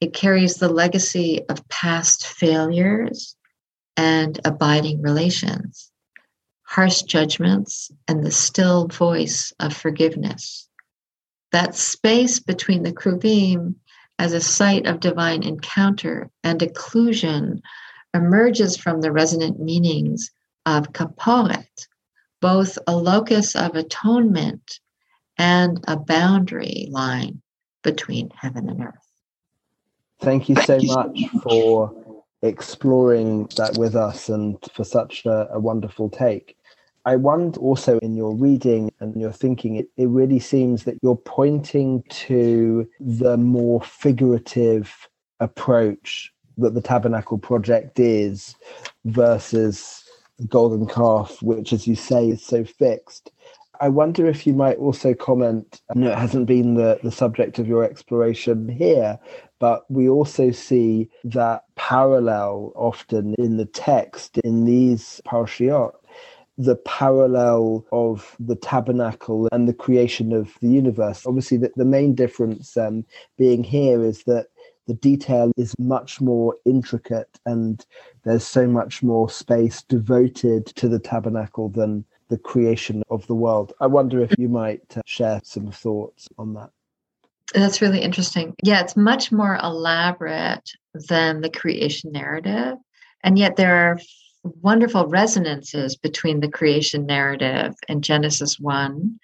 It 0.00 0.14
carries 0.14 0.54
the 0.54 0.68
legacy 0.68 1.42
of 1.48 1.68
past 1.68 2.26
failures 2.26 3.36
and 3.96 4.40
abiding 4.44 5.02
relations, 5.02 5.90
harsh 6.62 7.02
judgments, 7.02 7.90
and 8.08 8.24
the 8.24 8.30
still 8.30 8.88
voice 8.88 9.52
of 9.60 9.76
forgiveness. 9.76 10.68
That 11.52 11.74
space 11.74 12.38
between 12.38 12.82
the 12.82 12.92
Kruvim 12.92 13.74
as 14.18 14.32
a 14.32 14.40
site 14.40 14.86
of 14.86 15.00
divine 15.00 15.42
encounter 15.42 16.30
and 16.44 16.60
occlusion 16.60 17.60
emerges 18.14 18.76
from 18.76 19.00
the 19.00 19.12
resonant 19.12 19.60
meanings 19.60 20.30
of 20.66 20.92
kaporet, 20.92 21.86
both 22.40 22.78
a 22.86 22.96
locus 22.96 23.54
of 23.54 23.74
atonement 23.74 24.80
and 25.38 25.82
a 25.88 25.96
boundary 25.96 26.88
line 26.90 27.40
between 27.82 28.30
heaven 28.30 28.68
and 28.68 28.82
earth. 28.82 28.94
Thank 30.20 30.48
you 30.48 30.56
so 30.56 30.78
much 30.82 31.18
for 31.42 32.20
exploring 32.42 33.48
that 33.56 33.76
with 33.78 33.94
us 33.94 34.28
and 34.28 34.58
for 34.74 34.84
such 34.84 35.24
a, 35.24 35.48
a 35.52 35.58
wonderful 35.58 36.10
take. 36.10 36.56
I 37.06 37.16
wonder 37.16 37.58
also 37.58 37.98
in 38.00 38.14
your 38.14 38.34
reading 38.34 38.92
and 39.00 39.18
your 39.18 39.32
thinking, 39.32 39.76
it, 39.76 39.88
it 39.96 40.08
really 40.08 40.38
seems 40.38 40.84
that 40.84 40.98
you're 41.02 41.16
pointing 41.16 42.02
to 42.10 42.88
the 43.00 43.38
more 43.38 43.80
figurative 43.80 45.08
approach 45.40 46.30
that 46.58 46.74
the 46.74 46.82
Tabernacle 46.82 47.38
Project 47.38 47.98
is 47.98 48.54
versus 49.06 50.04
golden 50.48 50.86
calf, 50.86 51.42
which, 51.42 51.72
as 51.72 51.86
you 51.86 51.94
say, 51.94 52.28
is 52.28 52.44
so 52.44 52.64
fixed. 52.64 53.30
I 53.80 53.88
wonder 53.88 54.26
if 54.26 54.46
you 54.46 54.52
might 54.52 54.76
also 54.76 55.14
comment. 55.14 55.80
I 55.94 55.98
know 55.98 56.10
it 56.10 56.18
hasn't 56.18 56.46
been 56.46 56.74
the, 56.74 57.00
the 57.02 57.10
subject 57.10 57.58
of 57.58 57.66
your 57.66 57.82
exploration 57.82 58.68
here, 58.68 59.18
but 59.58 59.90
we 59.90 60.08
also 60.08 60.50
see 60.50 61.08
that 61.24 61.64
parallel 61.76 62.72
often 62.76 63.34
in 63.38 63.56
the 63.56 63.64
text 63.64 64.36
in 64.38 64.66
these 64.66 65.22
parshiot, 65.26 65.92
the 66.58 66.76
parallel 66.76 67.86
of 67.90 68.36
the 68.38 68.56
tabernacle 68.56 69.48
and 69.50 69.66
the 69.66 69.72
creation 69.72 70.34
of 70.34 70.52
the 70.60 70.68
universe. 70.68 71.24
Obviously, 71.26 71.56
the, 71.56 71.72
the 71.76 71.86
main 71.86 72.14
difference 72.14 72.76
um, 72.76 73.06
being 73.38 73.64
here 73.64 74.04
is 74.04 74.24
that 74.24 74.48
the 74.90 74.96
detail 74.96 75.52
is 75.56 75.78
much 75.78 76.20
more 76.20 76.56
intricate 76.64 77.38
and 77.46 77.86
there's 78.24 78.44
so 78.44 78.66
much 78.66 79.04
more 79.04 79.30
space 79.30 79.82
devoted 79.82 80.66
to 80.66 80.88
the 80.88 80.98
tabernacle 80.98 81.68
than 81.68 82.04
the 82.26 82.36
creation 82.36 83.04
of 83.08 83.24
the 83.28 83.34
world. 83.36 83.72
I 83.80 83.86
wonder 83.86 84.20
if 84.20 84.34
you 84.36 84.48
might 84.48 84.82
uh, 84.96 85.02
share 85.06 85.40
some 85.44 85.70
thoughts 85.70 86.26
on 86.38 86.54
that. 86.54 86.70
That's 87.54 87.80
really 87.80 88.00
interesting. 88.00 88.52
Yeah, 88.64 88.80
it's 88.80 88.96
much 88.96 89.30
more 89.30 89.60
elaborate 89.62 90.68
than 91.08 91.40
the 91.40 91.50
creation 91.50 92.10
narrative. 92.10 92.74
And 93.22 93.38
yet 93.38 93.54
there 93.54 93.76
are 93.76 94.00
wonderful 94.42 95.06
resonances 95.06 95.96
between 95.96 96.40
the 96.40 96.50
creation 96.50 97.06
narrative 97.06 97.74
in 97.88 98.02
Genesis 98.02 98.58
1 98.58 99.20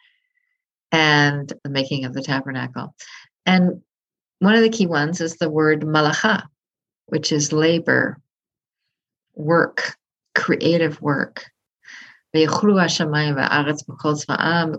and 0.93 1.53
the 1.65 1.71
making 1.71 2.05
of 2.05 2.15
the 2.15 2.23
tabernacle. 2.23 2.95
And 3.45 3.83
one 4.39 4.55
of 4.55 4.63
the 4.63 4.71
key 4.71 4.87
ones 4.87 5.21
is 5.21 5.37
the 5.37 5.51
word 5.51 5.83
malacha, 5.83 6.43
which 7.07 7.33
is 7.33 7.53
labor, 7.53 8.21
work, 9.35 9.97
creative 10.35 11.01
work. 11.01 11.47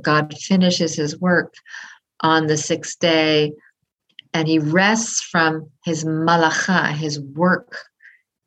God 0.04 0.38
finishes 0.38 0.96
his 0.96 1.20
work 1.20 1.54
on 2.22 2.48
the 2.48 2.58
sixth 2.58 3.00
day 3.00 3.54
and 4.34 4.48
he 4.48 4.60
rests 4.60 5.22
from 5.22 5.70
his 5.84 6.04
malacha, 6.04 6.92
his 6.92 7.20
work 7.20 7.80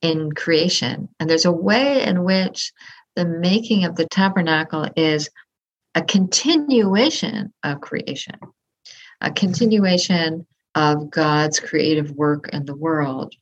in 0.02 0.32
creation. 0.32 1.08
And 1.18 1.28
there's 1.28 1.44
a 1.44 1.52
way 1.52 2.04
in 2.04 2.24
which 2.24 2.72
the 3.16 3.24
making 3.24 3.84
of 3.84 3.96
the 3.96 4.06
tabernacle 4.06 4.88
is 4.96 5.28
a 5.94 6.02
continuation 6.02 7.52
of 7.64 7.80
creation, 7.80 8.36
a 9.20 9.32
continuation 9.32 10.46
of 10.74 11.10
God's 11.10 11.60
creative 11.60 12.10
work 12.12 12.50
in 12.52 12.64
the 12.64 12.76
world. 12.76 13.34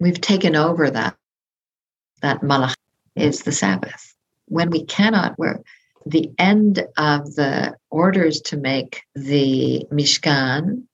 We've 0.00 0.20
taken 0.20 0.56
over 0.56 0.90
that. 0.90 1.16
That 2.22 2.40
malach 2.40 2.74
is 3.14 3.42
the 3.42 3.52
Sabbath. 3.52 4.14
When 4.46 4.70
we 4.70 4.84
cannot, 4.84 5.38
where 5.38 5.60
the 6.04 6.30
end 6.38 6.86
of 6.96 7.34
the 7.34 7.74
orders 7.90 8.40
to 8.42 8.56
make 8.56 9.02
the 9.14 9.86
Mishkan, 9.90 10.84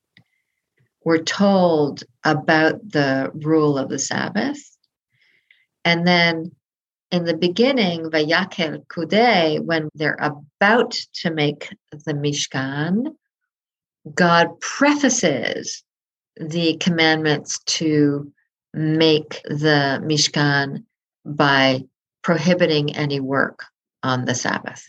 we're 1.04 1.22
told 1.22 2.04
about 2.24 2.90
the 2.90 3.30
rule 3.34 3.76
of 3.76 3.88
the 3.88 3.98
Sabbath. 3.98 4.58
And 5.84 6.06
then 6.06 6.52
in 7.10 7.24
the 7.24 7.36
beginning, 7.36 8.10
Vayakel 8.10 8.86
Kudei, 8.86 9.60
when 9.60 9.90
they're 9.94 10.18
about 10.20 10.92
to 11.14 11.30
make 11.30 11.68
the 11.90 12.14
Mishkan, 12.14 13.14
God 14.14 14.60
prefaces 14.60 15.82
the 16.36 16.76
commandments 16.78 17.58
to 17.64 18.32
make 18.74 19.42
the 19.44 20.00
Mishkan 20.02 20.84
by 21.24 21.82
prohibiting 22.22 22.96
any 22.96 23.20
work 23.20 23.64
on 24.02 24.24
the 24.24 24.34
Sabbath. 24.34 24.84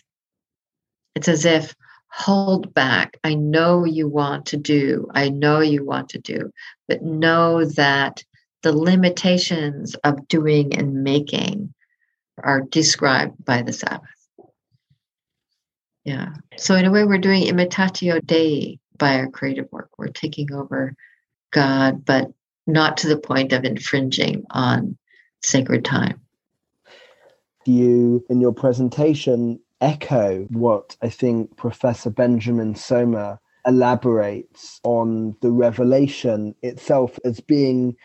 It's 1.15 1.27
as 1.27 1.45
if, 1.45 1.75
hold 2.09 2.73
back. 2.73 3.17
I 3.23 3.33
know 3.33 3.85
you 3.85 4.07
want 4.07 4.45
to 4.47 4.57
do, 4.57 5.07
I 5.13 5.29
know 5.29 5.59
you 5.59 5.83
want 5.85 6.09
to 6.09 6.19
do, 6.19 6.51
but 6.87 7.01
know 7.01 7.65
that 7.65 8.23
the 8.61 8.75
limitations 8.75 9.95
of 10.03 10.27
doing 10.27 10.75
and 10.77 11.03
making 11.03 11.73
are 12.41 12.61
described 12.61 13.43
by 13.43 13.61
the 13.61 13.73
Sabbath. 13.73 14.09
Yeah. 16.05 16.33
So, 16.57 16.75
in 16.75 16.85
a 16.85 16.91
way, 16.91 17.03
we're 17.03 17.17
doing 17.17 17.43
imitatio 17.43 18.25
Dei 18.25 18.79
by 19.03 19.19
our 19.19 19.27
creative 19.27 19.69
work. 19.69 19.89
We're 19.97 20.07
taking 20.07 20.53
over 20.53 20.95
God, 21.51 22.05
but 22.05 22.31
not 22.65 22.95
to 22.99 23.09
the 23.09 23.17
point 23.17 23.51
of 23.51 23.65
infringing 23.65 24.45
on 24.49 24.97
sacred 25.41 25.83
time. 25.83 26.21
You, 27.65 28.25
in 28.29 28.39
your 28.39 28.53
presentation, 28.53 29.59
echo 29.81 30.45
what 30.51 30.95
I 31.01 31.09
think 31.09 31.57
Professor 31.57 32.11
Benjamin 32.11 32.75
Sommer 32.75 33.41
elaborates 33.67 34.79
on 34.85 35.35
the 35.41 35.51
revelation 35.51 36.55
itself 36.61 37.19
as 37.25 37.41
being 37.41 37.97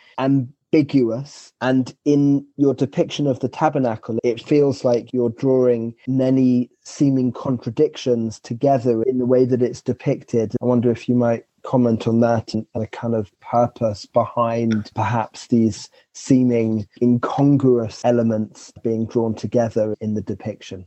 ambiguous. 0.73 1.53
And 1.61 1.95
in 2.05 2.47
your 2.57 2.75
depiction 2.75 3.27
of 3.27 3.41
the 3.41 3.49
tabernacle, 3.49 4.19
it 4.23 4.43
feels 4.43 4.85
like 4.85 5.13
you're 5.13 5.31
drawing 5.31 5.95
many 6.07 6.71
seeming 6.85 7.33
contradictions 7.33 8.41
together 8.41 9.03
in 9.03 9.19
the 9.19 9.27
way 9.27 9.45
that 9.45 9.63
it's 9.63 9.83
depicted. 9.83 10.55
I 10.61 10.65
wonder 10.65 10.91
if 10.91 11.09
you 11.09 11.15
might 11.15 11.45
comment 11.63 12.07
on 12.07 12.21
that 12.21 12.55
and 12.55 12.67
the 12.75 12.87
kind 12.87 13.15
of 13.15 13.31
purpose 13.41 14.07
behind 14.07 14.91
perhaps 14.95 15.49
these 15.49 15.91
seeming 16.15 16.87
incongruous 17.03 18.05
elements 18.05 18.73
being 18.83 19.07
drawn 19.07 19.35
together 19.35 19.95
in 20.01 20.15
the 20.15 20.23
depiction? 20.23 20.87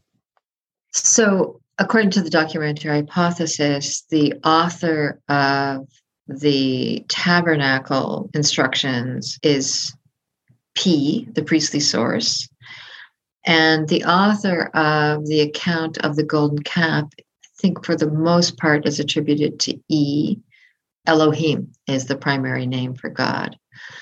So, 0.92 1.62
according 1.78 2.12
to 2.12 2.22
the 2.22 2.30
documentary 2.30 2.92
hypothesis, 2.92 4.04
the 4.10 4.34
author 4.44 5.22
of 5.30 5.88
the 6.40 7.06
tabernacle 7.10 8.30
instructions 8.34 9.40
is 9.44 9.96
P, 10.76 11.28
the 11.34 11.44
priestly 11.44 11.80
source, 11.80 12.48
and 13.46 13.88
the 13.88 14.06
author 14.06 14.66
of 14.74 15.26
the 15.26 15.42
account 15.42 15.98
of 16.00 16.16
the 16.16 16.24
golden 16.24 16.64
calf, 16.64 17.06
I 17.20 17.48
think 17.60 17.86
for 17.86 17.96
the 17.96 18.10
most 18.10 18.58
part, 18.58 18.88
is 18.88 19.00
attributed 19.00 19.60
to 19.62 19.80
E. 19.90 20.38
Elohim 21.08 21.72
is 21.88 22.06
the 22.06 22.16
primary 22.16 22.68
name 22.68 22.94
for 22.94 23.10
God. 23.10 23.58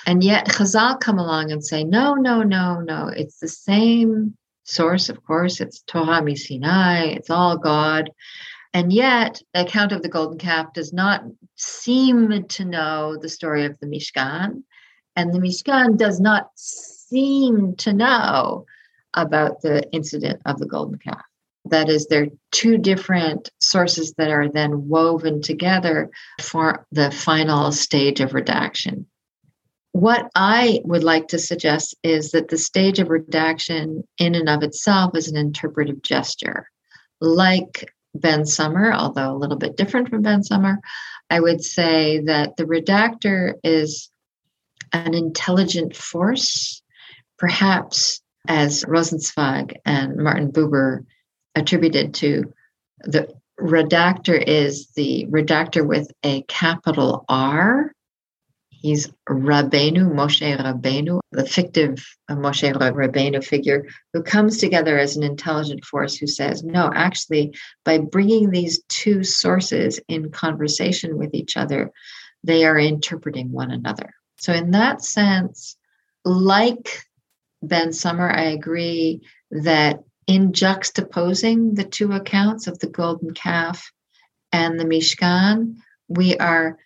And 0.06 0.24
yet 0.24 0.48
Chazal 0.48 1.00
come 1.00 1.18
along 1.18 1.52
and 1.52 1.63
say, 1.63 1.84
no, 1.84 2.15
no, 2.15 2.44
no, 2.44 2.82
no, 2.82 3.08
it's 3.08 3.39
the 3.39 3.48
same 3.48 4.36
source, 4.63 5.10
of 5.10 5.24
course, 5.24 5.62
it's 5.62 5.82
Torah 5.82 6.36
Sinai, 6.36 7.06
it's 7.06 7.30
all 7.30 7.58
God. 7.58 8.12
And 8.73 8.93
yet, 8.93 9.41
the 9.53 9.62
account 9.62 9.91
of 9.91 10.03
the 10.03 10.10
golden 10.10 10.38
calf 10.38 10.73
does 10.73 10.93
not 10.93 11.23
seem 11.55 12.47
to 12.47 12.65
know 12.65 13.17
the 13.17 13.29
story 13.29 13.65
of 13.65 13.79
the 13.79 13.88
Mishkan. 13.88 14.63
And 15.15 15.34
the 15.34 15.39
Mishkan 15.39 15.97
does 15.97 16.19
not 16.19 16.51
seem 16.55 17.75
to 17.77 17.93
know 17.93 18.65
about 19.15 19.62
the 19.62 19.89
incident 19.91 20.41
of 20.45 20.60
the 20.60 20.67
golden 20.67 20.99
calf. 20.99 21.23
That 21.65 21.89
is, 21.89 22.08
there 22.08 22.23
are 22.23 22.27
two 22.51 22.77
different 22.77 23.49
sources 23.60 24.13
that 24.17 24.29
are 24.29 24.49
then 24.49 24.88
woven 24.88 25.41
together 25.41 26.10
for 26.41 26.86
the 26.91 27.12
final 27.12 27.71
stage 27.71 28.21
of 28.21 28.34
redaction. 28.34 29.08
What 29.91 30.29
I 30.36 30.82
would 30.86 31.03
like 31.03 31.27
to 31.29 31.39
suggest 31.39 31.95
is 32.03 32.32
that 32.32 32.49
the 32.49 32.58
stage 32.58 32.99
of 32.99 33.10
redaction, 33.10 34.08
in 34.19 34.36
and 34.36 34.47
of 34.47 34.63
itself, 34.63 35.15
is 35.15 35.27
an 35.27 35.36
interpretive 35.36 36.01
gesture. 36.03 36.69
Like 37.19 37.91
Ben 38.15 38.45
Sommer, 38.45 38.91
although 38.91 39.32
a 39.32 39.38
little 39.38 39.58
bit 39.58 39.78
different 39.78 40.10
from 40.10 40.22
Ben 40.22 40.43
Sommer, 40.43 40.80
I 41.30 41.39
would 41.39 41.63
say 41.63 42.22
that 42.26 42.58
the 42.58 42.65
redactor 42.65 43.54
is 43.63 44.10
an 44.93 45.13
intelligent 45.13 45.95
force, 45.95 46.82
perhaps 47.38 48.22
as 48.48 48.84
Rosenzweig 48.86 49.76
and 49.86 50.17
Martin 50.17 50.52
Buber 50.52 51.06
attributed 51.56 52.13
to 52.15 52.52
the 53.02 53.34
redactor 53.60 54.41
is 54.41 54.88
the 54.95 55.28
redactor 55.30 55.86
with 55.86 56.12
a 56.24 56.41
capital 56.43 57.26
R. 57.28 57.93
He's 58.82 59.12
Rabbeinu, 59.28 60.13
Moshe 60.13 60.58
Rabbeinu, 60.58 61.20
the 61.32 61.46
fictive 61.46 62.06
uh, 62.30 62.36
Moshe 62.36 62.74
Rabbeinu 62.74 63.44
figure 63.44 63.86
who 64.13 64.24
comes 64.24 64.58
together 64.58 64.98
as 64.98 65.18
an 65.18 65.24
intelligent 65.24 65.84
force 65.84 66.15
who 66.15 66.28
says, 66.28 66.63
no, 66.63 66.89
actually, 66.94 67.54
by 67.84 67.98
bringing 67.98 68.50
these 68.50 68.82
two 68.88 69.24
sources 69.24 70.00
in 70.08 70.32
conversation 70.32 71.18
with 71.18 71.34
each 71.34 71.58
other, 71.58 71.92
they 72.44 72.65
are 72.65 72.80
interpreting 72.80 73.52
one 73.52 73.70
another. 73.72 74.12
So, 74.38 74.54
in 74.54 74.72
that 74.72 75.04
sense, 75.04 75.76
like 76.24 77.04
Ben 77.62 77.92
Sommer, 77.92 78.30
I 78.30 78.44
agree 78.44 79.22
that 79.52 80.04
in 80.26 80.54
juxtaposing 80.54 81.76
the 81.76 81.84
two 81.84 82.13
accounts 82.13 82.68
of 82.68 82.80
the 82.80 82.88
golden 82.88 83.34
calf 83.34 83.92
and 84.54 84.80
the 84.80 84.86
Mishkan, 84.86 85.76
we 86.08 86.38
are 86.38 86.78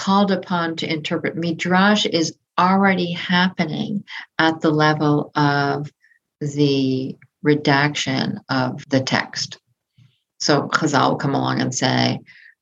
called 0.00 0.30
upon 0.30 0.76
to 0.76 0.90
interpret. 0.90 1.36
Midrash 1.36 2.06
is 2.06 2.34
already 2.58 3.12
happening 3.12 4.02
at 4.38 4.62
the 4.62 4.70
level 4.70 5.30
of 5.34 5.92
the 6.40 7.14
redaction 7.42 8.40
of 8.48 8.82
the 8.88 9.00
text. 9.00 9.58
So 10.38 10.68
Chazal 10.68 11.10
will 11.10 11.16
come 11.16 11.34
along 11.34 11.60
and 11.60 11.74
say, 11.74 12.20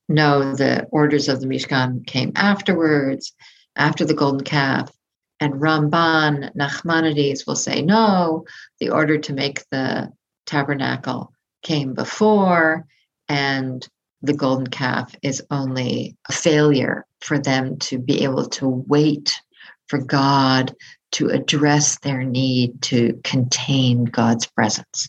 no, 0.08 0.56
the 0.56 0.88
orders 0.90 1.28
of 1.28 1.40
the 1.40 1.46
Mishkan 1.46 2.04
came 2.04 2.32
afterwards, 2.34 3.32
after 3.76 4.04
the 4.04 4.14
golden 4.14 4.42
calf. 4.42 4.90
And 5.38 5.54
Ramban, 5.54 6.56
Nachmanides 6.56 7.46
will 7.46 7.54
say, 7.54 7.82
no, 7.82 8.46
the 8.80 8.90
order 8.90 9.18
to 9.18 9.32
make 9.32 9.62
the 9.70 10.10
tabernacle 10.44 11.32
came 11.62 11.94
before, 11.94 12.84
and 13.28 13.86
the 14.22 14.32
golden 14.32 14.66
calf 14.66 15.14
is 15.22 15.42
only 15.50 16.16
a 16.28 16.32
failure 16.32 17.06
for 17.20 17.38
them 17.38 17.78
to 17.78 17.98
be 17.98 18.24
able 18.24 18.46
to 18.46 18.68
wait 18.68 19.40
for 19.86 19.98
God 19.98 20.74
to 21.12 21.28
address 21.28 21.98
their 21.98 22.22
need 22.22 22.82
to 22.82 23.18
contain 23.24 24.04
God's 24.04 24.46
presence. 24.46 25.08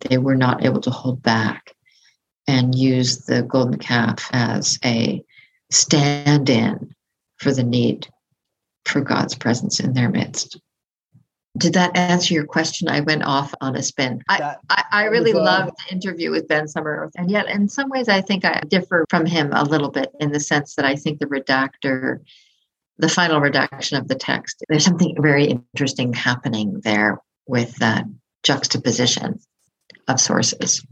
They 0.00 0.18
were 0.18 0.36
not 0.36 0.64
able 0.64 0.80
to 0.82 0.90
hold 0.90 1.22
back 1.22 1.72
and 2.46 2.74
use 2.74 3.26
the 3.26 3.42
golden 3.42 3.78
calf 3.78 4.28
as 4.32 4.78
a 4.84 5.22
stand 5.70 6.48
in 6.48 6.94
for 7.36 7.52
the 7.52 7.62
need 7.62 8.08
for 8.84 9.00
God's 9.00 9.34
presence 9.34 9.80
in 9.80 9.92
their 9.92 10.08
midst. 10.08 10.58
Did 11.56 11.74
that 11.74 11.96
answer 11.96 12.34
your 12.34 12.44
question? 12.44 12.88
I 12.88 13.00
went 13.00 13.24
off 13.24 13.54
on 13.60 13.74
a 13.74 13.82
spin. 13.82 14.22
I, 14.28 14.56
I, 14.70 14.84
I, 14.92 15.04
really 15.04 15.32
uh, 15.32 15.42
loved 15.42 15.72
the 15.78 15.94
interview 15.94 16.30
with 16.30 16.46
Ben 16.46 16.68
Sommer. 16.68 17.10
And 17.16 17.30
yet, 17.30 17.48
in 17.48 17.68
some 17.68 17.88
ways, 17.88 18.08
I 18.08 18.20
think 18.20 18.44
I 18.44 18.60
differ 18.68 19.06
from 19.08 19.26
him 19.26 19.50
a 19.52 19.64
little 19.64 19.90
bit 19.90 20.10
in 20.20 20.30
the 20.30 20.40
sense 20.40 20.74
that 20.74 20.84
I 20.84 20.94
think 20.94 21.18
the 21.18 21.26
redactor, 21.26 22.18
the 22.98 23.08
final 23.08 23.40
redaction 23.40 23.96
of 23.96 24.08
the 24.08 24.14
text, 24.14 24.62
there's 24.68 24.84
something 24.84 25.16
very 25.20 25.46
interesting 25.46 26.12
happening 26.12 26.80
there 26.84 27.18
with 27.46 27.74
that 27.76 28.04
juxtaposition 28.44 29.40
of 30.06 30.20
sources. 30.20 30.84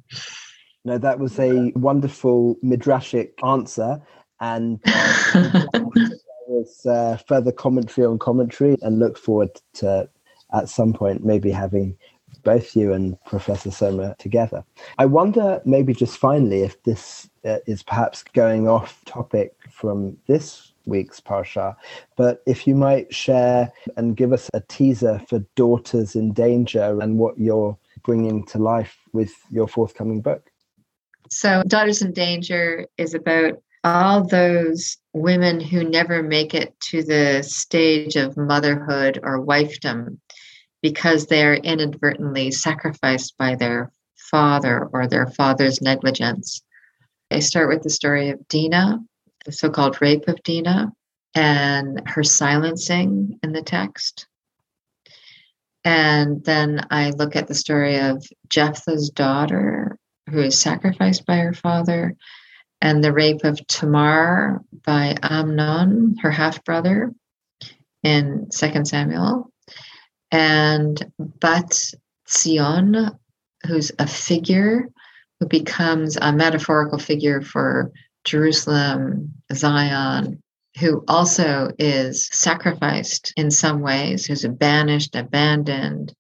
No, 0.85 0.99
that 0.99 1.19
was 1.19 1.39
a 1.39 1.73
wonderful 1.77 2.57
midrashic 2.65 3.31
answer. 3.45 4.01
And 4.41 4.81
uh, 4.87 5.65
was 6.47 6.85
uh, 6.87 7.17
further 7.29 7.53
commentary 7.53 8.07
on 8.07 8.19
commentary 8.19 8.77
and 8.83 8.99
look 8.99 9.17
forward 9.19 9.51
to 9.75 10.09
at 10.53 10.69
some 10.69 10.93
point 10.93 11.25
maybe 11.25 11.51
having 11.51 11.97
both 12.43 12.77
you 12.77 12.93
and 12.93 13.17
Professor 13.25 13.71
Sommer 13.71 14.15
together. 14.19 14.65
I 14.99 15.07
wonder, 15.07 15.61
maybe 15.65 15.93
just 15.93 16.19
finally, 16.19 16.63
if 16.63 16.81
this 16.85 17.29
uh, 17.45 17.59
is 17.67 17.83
perhaps 17.83 18.23
going 18.23 18.69
off 18.69 19.05
topic 19.05 19.55
from 19.71 20.17
this 20.27 20.73
week's 20.87 21.21
Parsha, 21.21 21.75
but 22.17 22.43
if 22.47 22.67
you 22.67 22.77
might 22.77 23.13
share 23.13 23.73
and 23.97 24.17
give 24.17 24.33
us 24.33 24.49
a 24.55 24.61
teaser 24.61 25.21
for 25.29 25.41
Daughters 25.57 26.15
in 26.15 26.33
Danger 26.33 26.99
and 27.01 27.19
what 27.19 27.39
you're 27.39 27.77
bringing 28.05 28.45
to 28.47 28.59
life 28.59 28.97
with 29.13 29.33
your 29.51 29.67
forthcoming 29.67 30.21
book. 30.21 30.51
So, 31.29 31.65
Daughters 31.67 32.03
in 32.03 32.13
Danger 32.13 32.87
is 32.99 33.15
about 33.15 33.61
all 33.87 34.27
those 34.27 34.97
women 35.13 35.61
who 35.61 35.85
never 35.85 36.21
make 36.21 36.55
it 36.55 36.75
to 36.81 37.05
the 37.05 37.41
stage 37.43 38.17
of 38.17 38.37
motherhood 38.37 39.21
or 39.23 39.47
wifedom 39.47 40.19
because 40.83 41.27
they're 41.27 41.55
inadvertently 41.55 42.51
sacrificed 42.51 43.39
by 43.39 43.55
their 43.55 43.93
father 44.17 44.89
or 44.93 45.07
their 45.07 45.29
father's 45.29 45.81
negligence. 45.81 46.63
I 47.31 47.39
start 47.39 47.69
with 47.69 47.85
the 47.85 47.91
story 47.91 48.31
of 48.31 48.49
Dinah, 48.49 48.99
the 49.45 49.53
so 49.53 49.71
called 49.71 50.03
rape 50.03 50.27
of 50.27 50.43
Dinah, 50.43 50.93
and 51.37 52.03
her 52.09 52.25
silencing 52.25 53.39
in 53.45 53.53
the 53.53 53.63
text. 53.63 54.27
And 55.85 56.45
then 56.45 56.85
I 56.91 57.11
look 57.11 57.37
at 57.37 57.47
the 57.47 57.55
story 57.55 58.01
of 58.01 58.27
Jephthah's 58.49 59.11
daughter, 59.11 59.97
who 60.29 60.41
is 60.41 60.59
sacrificed 60.61 61.25
by 61.25 61.37
her 61.37 61.55
father, 61.55 62.17
and 62.87 63.03
the 63.03 63.13
rape 63.13 63.43
of 63.43 63.67
Tamar 63.67 64.63
by 64.85 65.17
Amnon, 65.21 66.15
her 66.23 66.31
half 66.31 66.63
brother, 66.63 67.13
in 68.05 68.49
2 68.57 68.85
Samuel, 68.85 69.51
and 70.31 71.11
Bat 71.19 71.95
Zion, 72.29 73.11
who's 73.67 73.91
a 73.99 74.07
figure 74.07 74.89
who 75.41 75.49
becomes 75.49 76.17
a 76.17 76.33
metaphorical 76.33 77.01
figure 77.01 77.43
for 77.43 77.91
Jerusalem, 78.23 79.33
Zion, 79.53 80.41
who 80.79 81.03
also 81.09 81.73
is 81.81 82.29
sacrificed 82.31 83.33
in 83.37 83.51
some 83.51 83.81
ways, 83.81 84.27
who's 84.27 84.47
banished, 84.47 85.17
abandoned, 85.17 86.15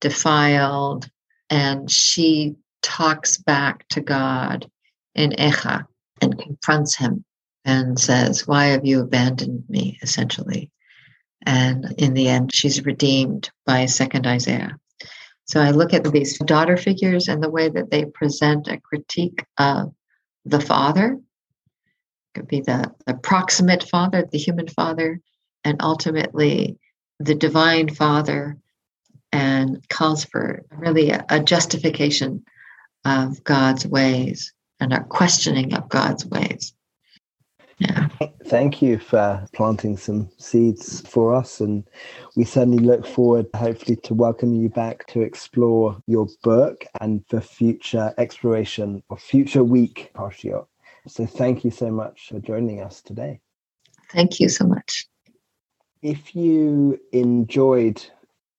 defiled, 0.00 1.10
and 1.50 1.90
she 1.90 2.54
talks 2.80 3.38
back 3.38 3.88
to 3.88 4.00
God 4.00 4.70
in 5.16 5.30
Echa 5.30 5.84
and 6.22 6.38
confronts 6.38 6.96
him 6.96 7.24
and 7.64 7.98
says, 7.98 8.46
Why 8.46 8.66
have 8.66 8.86
you 8.86 9.00
abandoned 9.00 9.64
me? 9.68 9.98
essentially. 10.02 10.70
And 11.44 11.92
in 11.98 12.14
the 12.14 12.28
end, 12.28 12.54
she's 12.54 12.86
redeemed 12.86 13.50
by 13.66 13.86
second 13.86 14.26
Isaiah. 14.26 14.78
So 15.44 15.60
I 15.60 15.72
look 15.72 15.92
at 15.92 16.04
these 16.04 16.38
daughter 16.38 16.76
figures 16.76 17.28
and 17.28 17.42
the 17.42 17.50
way 17.50 17.68
that 17.68 17.90
they 17.90 18.04
present 18.04 18.68
a 18.68 18.80
critique 18.80 19.44
of 19.58 19.92
the 20.44 20.60
father 20.60 21.18
could 22.34 22.46
be 22.48 22.60
the, 22.60 22.90
the 23.06 23.14
proximate 23.14 23.82
father, 23.82 24.26
the 24.30 24.38
human 24.38 24.68
father, 24.68 25.20
and 25.64 25.82
ultimately 25.82 26.78
the 27.18 27.34
divine 27.34 27.88
father, 27.88 28.56
and 29.32 29.86
calls 29.88 30.24
for 30.24 30.62
really 30.70 31.10
a, 31.10 31.24
a 31.28 31.40
justification 31.40 32.44
of 33.04 33.42
God's 33.44 33.86
ways 33.86 34.52
and 34.82 34.92
our 34.92 35.04
questioning 35.04 35.72
of 35.74 35.88
God's 35.88 36.26
ways. 36.26 36.74
Yeah. 37.78 38.08
Thank 38.46 38.82
you 38.82 38.98
for 38.98 39.44
planting 39.54 39.96
some 39.96 40.28
seeds 40.38 41.00
for 41.08 41.34
us. 41.34 41.60
And 41.60 41.84
we 42.36 42.44
certainly 42.44 42.78
look 42.84 43.06
forward, 43.06 43.46
hopefully, 43.54 43.96
to 44.04 44.14
welcoming 44.14 44.60
you 44.60 44.68
back 44.68 45.06
to 45.08 45.22
explore 45.22 46.00
your 46.06 46.28
book 46.42 46.84
and 47.00 47.24
for 47.28 47.40
future 47.40 48.14
exploration 48.18 49.02
or 49.08 49.16
future 49.16 49.64
week, 49.64 50.10
Parshiot. 50.14 50.66
So 51.08 51.26
thank 51.26 51.64
you 51.64 51.70
so 51.70 51.90
much 51.90 52.28
for 52.28 52.38
joining 52.40 52.82
us 52.82 53.00
today. 53.00 53.40
Thank 54.10 54.38
you 54.38 54.48
so 54.48 54.66
much. 54.66 55.06
If 56.02 56.36
you 56.36 57.00
enjoyed 57.12 58.04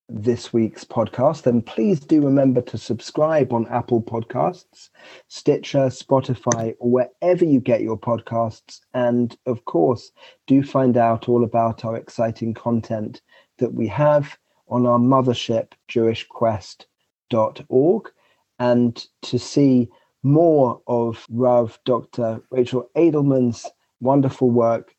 this 0.09 0.51
week's 0.51 0.83
podcast, 0.83 1.43
then 1.43 1.61
please 1.61 1.99
do 1.99 2.21
remember 2.21 2.61
to 2.61 2.77
subscribe 2.77 3.53
on 3.53 3.67
Apple 3.67 4.01
Podcasts, 4.01 4.89
Stitcher, 5.27 5.87
Spotify, 5.87 6.75
or 6.79 6.91
wherever 6.91 7.45
you 7.45 7.59
get 7.59 7.81
your 7.81 7.97
podcasts. 7.97 8.79
And 8.93 9.35
of 9.45 9.65
course, 9.65 10.11
do 10.47 10.63
find 10.63 10.97
out 10.97 11.29
all 11.29 11.43
about 11.43 11.85
our 11.85 11.95
exciting 11.95 12.53
content 12.53 13.21
that 13.57 13.73
we 13.73 13.87
have 13.87 14.37
on 14.67 14.85
our 14.85 14.99
mothership, 14.99 15.71
jewishquest.org. 15.89 18.09
And 18.59 19.05
to 19.23 19.39
see 19.39 19.89
more 20.21 20.81
of 20.87 21.25
Rav 21.29 21.79
Dr. 21.85 22.41
Rachel 22.51 22.89
Adelman's 22.95 23.65
wonderful 23.99 24.49
work, 24.49 24.95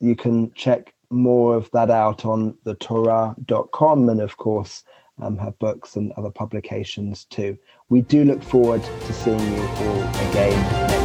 you 0.00 0.16
can 0.16 0.52
check 0.52 0.94
more 1.10 1.54
of 1.54 1.70
that 1.72 1.90
out 1.90 2.24
on 2.24 2.56
the 2.64 2.74
Torah.com 2.74 4.08
and, 4.08 4.20
of 4.20 4.36
course, 4.36 4.84
um, 5.20 5.36
her 5.38 5.52
books 5.52 5.96
and 5.96 6.12
other 6.12 6.30
publications 6.30 7.24
too. 7.24 7.58
We 7.88 8.02
do 8.02 8.24
look 8.24 8.42
forward 8.42 8.82
to 8.82 9.12
seeing 9.12 9.54
you 9.54 9.62
all 9.62 10.02
again 10.30 10.97